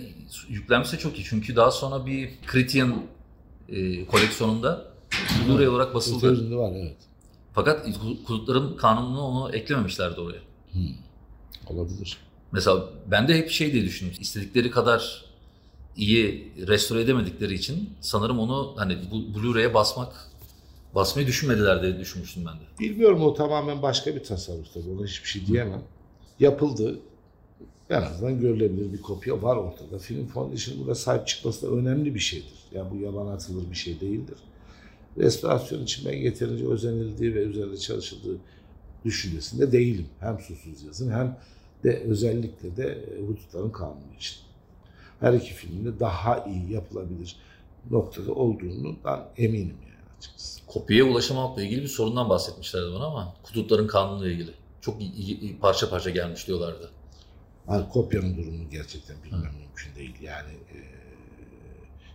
yüklenmişse 0.48 0.98
çok 0.98 1.18
iyi 1.18 1.24
çünkü 1.24 1.56
daha 1.56 1.70
sonra 1.70 2.06
bir 2.06 2.30
Criterion 2.52 3.02
e, 3.68 4.04
koleksiyonunda 4.06 4.88
Blu-ray 5.48 5.68
olarak 5.68 5.94
basıldı. 5.94 6.56
Var 6.58 6.72
evet. 6.76 6.96
Fakat 7.54 7.86
hudutların 8.26 8.76
kanununu 8.76 9.20
onu 9.20 9.56
eklememişlerdi 9.56 10.20
oraya. 10.20 10.40
Hmm. 10.72 10.82
Olabilir. 11.70 12.18
Mesela 12.52 12.88
ben 13.06 13.28
de 13.28 13.38
hep 13.38 13.50
şey 13.50 13.72
diye 13.72 13.84
düşündüm. 13.84 14.14
İstedikleri 14.20 14.70
kadar 14.70 15.24
iyi 15.96 16.52
restore 16.66 17.00
edemedikleri 17.00 17.54
için 17.54 17.90
sanırım 18.00 18.38
onu 18.38 18.74
hani 18.76 18.98
bu 19.10 19.38
Blu-ray'e 19.38 19.74
basmak 19.74 20.30
basmayı 20.94 21.26
düşünmediler 21.26 21.82
diye 21.82 21.98
düşünmüştüm 21.98 22.44
ben 22.46 22.54
de. 22.54 22.90
Bilmiyorum 22.90 23.22
o 23.22 23.34
tamamen 23.34 23.82
başka 23.82 24.14
bir 24.14 24.24
tasarruf 24.24 24.74
tabii. 24.74 24.90
Ona 24.90 25.06
hiçbir 25.06 25.28
şey 25.28 25.46
diyemem. 25.46 25.82
Yapıldı. 26.40 26.98
En 27.90 28.02
azından 28.02 28.40
görülebilir 28.40 28.92
bir 28.92 29.02
kopya 29.02 29.42
var 29.42 29.56
ortada. 29.56 29.98
Film 29.98 30.26
Foundation 30.26 30.80
burada 30.80 30.94
sahip 30.94 31.26
çıkması 31.26 31.66
da 31.66 31.76
önemli 31.76 32.14
bir 32.14 32.20
şeydir. 32.20 32.54
Yani 32.72 32.90
bu 32.90 32.96
yalan 32.96 33.26
atılır 33.26 33.70
bir 33.70 33.76
şey 33.76 34.00
değildir. 34.00 34.36
Restorasyon 35.18 35.82
için 35.82 36.10
ben 36.10 36.16
yeterince 36.16 36.66
özenildiği 36.66 37.34
ve 37.34 37.42
üzerinde 37.42 37.76
çalışıldığı 37.76 38.36
düşüncesinde 39.04 39.72
değilim. 39.72 40.06
Hem 40.20 40.38
susuz 40.40 40.82
yazın 40.82 41.10
hem 41.10 41.38
de 41.84 41.96
özellikle 42.00 42.76
de 42.76 42.84
e, 43.16 43.22
hudutların 43.26 43.70
kanunu 43.70 44.14
için. 44.16 44.36
Her 45.20 45.32
iki 45.32 45.52
filmde 45.54 46.00
daha 46.00 46.44
iyi 46.44 46.72
yapılabilir 46.72 47.36
noktada 47.90 48.32
olduğundan 48.34 49.28
eminim 49.36 49.76
yani 49.82 50.16
açıkçası. 50.18 50.66
Kopyaya 50.66 51.04
ulaşamamakla 51.04 51.62
ilgili 51.62 51.82
bir 51.82 51.88
sorundan 51.88 52.28
bahsetmişlerdi 52.28 52.94
bana 52.94 53.04
ama 53.06 53.34
hudutların 53.42 53.86
kanunuyla 53.86 54.32
ilgili. 54.32 54.50
Çok 54.80 55.00
iyi- 55.00 55.12
iyi- 55.14 55.58
parça 55.58 55.90
parça 55.90 56.10
gelmiş 56.10 56.46
diyorlardı. 56.46 56.90
Yani 57.68 57.88
kopyanın 57.88 58.36
durumunu 58.36 58.70
gerçekten 58.70 59.16
bilmem 59.24 59.52
mümkün 59.60 59.94
değil. 59.96 60.14
Yani 60.22 60.52
e, 60.52 60.78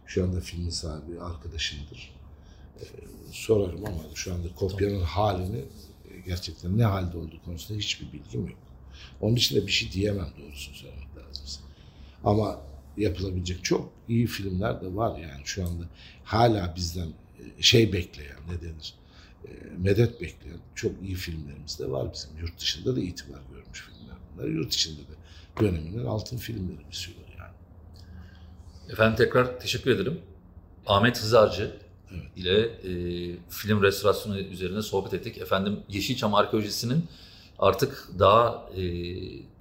şu 0.06 0.24
anda 0.24 0.40
filmin 0.42 0.70
sahibi 0.70 1.22
arkadaşımdır. 1.22 2.14
E, 2.82 2.84
sorarım 3.32 3.86
ama 3.86 3.98
şu 4.16 4.34
anda 4.34 4.48
kopyanın 4.56 5.02
halini 5.02 5.58
e, 6.12 6.20
gerçekten 6.26 6.78
ne 6.78 6.84
halde 6.86 7.18
olduğu 7.18 7.44
konusunda 7.46 7.80
hiçbir 7.80 8.12
bilgim 8.14 8.48
yok. 8.48 8.58
Onun 9.22 9.36
için 9.36 9.56
de 9.56 9.68
bir 9.68 9.72
şey 9.72 9.92
diyemem 9.92 10.28
doğrusunu 10.40 10.76
söylemek 10.76 11.08
lazımsa. 11.18 11.62
Ama 12.24 12.62
yapılabilecek 12.98 13.64
çok 13.64 13.92
iyi 14.08 14.28
filmler 14.28 14.82
de 14.82 14.96
var 14.96 15.20
yani 15.20 15.42
şu 15.46 15.68
anda 15.68 15.84
hala 16.24 16.74
bizden 16.76 17.08
e, 17.08 17.62
şey 17.62 17.94
bekleyen 17.94 18.38
ne 18.48 18.62
denir 18.62 18.94
e, 19.46 19.50
medet 19.78 20.22
bekleyen 20.22 20.60
çok 20.76 20.92
iyi 21.04 21.16
filmlerimiz 21.16 21.80
de 21.80 21.92
var 21.92 22.14
bizim. 22.14 22.30
Yurt 22.42 22.60
dışında 22.60 22.96
da 22.96 23.00
itibar 23.00 23.40
görmüş 23.54 23.82
filmler 23.82 24.18
bunlar. 24.34 24.48
Yurt 24.48 24.74
içinde 24.74 25.02
de 25.02 25.16
döneminin 25.62 26.06
altın 26.06 26.38
filmleri 26.38 26.90
bir 26.90 26.96
sürü 26.96 27.16
yani. 27.40 27.54
Efendim 28.92 29.16
tekrar 29.18 29.60
teşekkür 29.60 29.92
ederim. 29.92 30.20
Ahmet 30.88 31.22
Hızarcı 31.22 31.72
Evet. 32.12 32.24
ile 32.36 32.62
e, 32.62 32.92
film 33.50 33.82
restorasyonu 33.84 34.40
üzerine 34.40 34.82
sohbet 34.82 35.14
ettik. 35.14 35.38
Efendim 35.38 35.80
Yeşilçam 35.90 36.36
arkeolojisinin 36.36 37.06
artık 37.60 38.10
daha 38.20 38.70
e, 38.76 38.84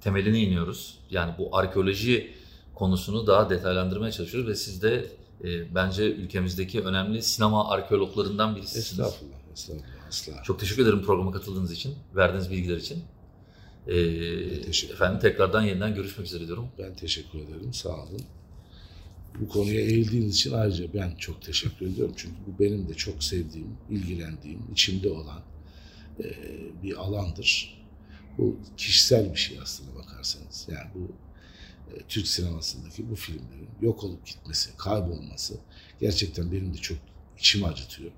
temeline 0.01 0.39
iniyoruz. 0.39 0.99
Yani 1.09 1.33
bu 1.37 1.57
arkeoloji 1.57 2.33
konusunu 2.75 3.27
daha 3.27 3.49
detaylandırmaya 3.49 4.11
çalışıyoruz 4.11 4.49
ve 4.49 4.55
siz 4.55 4.81
de 4.81 5.05
e, 5.43 5.75
bence 5.75 6.11
ülkemizdeki 6.11 6.81
önemli 6.81 7.21
sinema 7.21 7.69
arkeologlarından 7.69 8.55
birisiniz. 8.55 8.85
Estağfurullah, 8.85 9.37
estağfurullah, 9.53 10.07
asla. 10.07 10.43
Çok 10.43 10.59
teşekkür 10.59 10.83
ederim 10.83 11.01
programa 11.01 11.31
katıldığınız 11.31 11.71
için, 11.71 11.95
verdiğiniz 12.15 12.51
bilgiler 12.51 12.77
için. 12.77 13.03
E, 13.87 14.61
teşekkür 14.61 14.93
efendim 14.93 15.19
tekrardan 15.19 15.61
yeniden 15.61 15.95
görüşmek 15.95 16.27
üzere 16.27 16.47
diyorum. 16.47 16.67
Ben 16.79 16.95
teşekkür 16.95 17.39
ederim, 17.39 17.73
sağ 17.73 17.89
olun. 17.89 18.21
Bu 19.39 19.49
konuya 19.49 19.81
eğildiğiniz 19.81 20.35
için 20.35 20.53
ayrıca 20.53 20.93
ben 20.93 21.15
çok 21.15 21.41
teşekkür 21.41 21.85
ediyorum. 21.85 22.13
Çünkü 22.17 22.35
bu 22.47 22.63
benim 22.63 22.89
de 22.89 22.93
çok 22.93 23.23
sevdiğim, 23.23 23.77
ilgilendiğim, 23.89 24.59
içimde 24.71 25.09
olan 25.09 25.41
e, 26.19 26.25
bir 26.83 26.95
alandır. 26.95 27.82
Bu 28.37 28.59
kişisel 28.77 29.31
bir 29.31 29.39
şey 29.39 29.59
aslında 29.59 29.95
bakarsanız. 29.95 30.67
Yani 30.71 30.89
bu 30.95 31.11
e, 31.95 31.99
Türk 32.07 32.27
sinemasındaki 32.27 33.09
bu 33.09 33.15
filmlerin 33.15 33.69
yok 33.81 34.03
olup 34.03 34.25
gitmesi, 34.25 34.77
kaybolması 34.77 35.57
gerçekten 35.99 36.51
benim 36.51 36.73
de 36.73 36.77
çok 36.77 36.97
içimi 37.39 37.67
acıtıyor. 37.67 38.11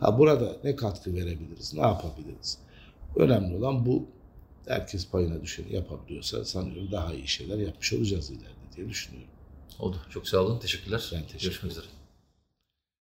Ha 0.00 0.18
burada 0.18 0.56
ne 0.64 0.76
katkı 0.76 1.14
verebiliriz, 1.14 1.74
ne 1.74 1.80
yapabiliriz? 1.80 2.58
Önemli 3.16 3.56
olan 3.56 3.86
bu. 3.86 4.06
Herkes 4.66 5.08
payına 5.08 5.42
düşeni 5.42 5.74
yapabiliyorsa 5.74 6.44
sanıyorum 6.44 6.92
daha 6.92 7.14
iyi 7.14 7.28
şeyler 7.28 7.58
yapmış 7.58 7.92
olacağız 7.92 8.30
ileride 8.30 8.76
diye 8.76 8.88
düşünüyorum. 8.88 9.30
Oldu. 9.78 9.96
Çok 10.10 10.28
sağ 10.28 10.38
olun. 10.38 10.58
Teşekkürler. 10.58 11.10
Ben 11.12 11.22
teşekkür 11.22 11.44
Görüşmek 11.44 11.72
üzere. 11.72 11.86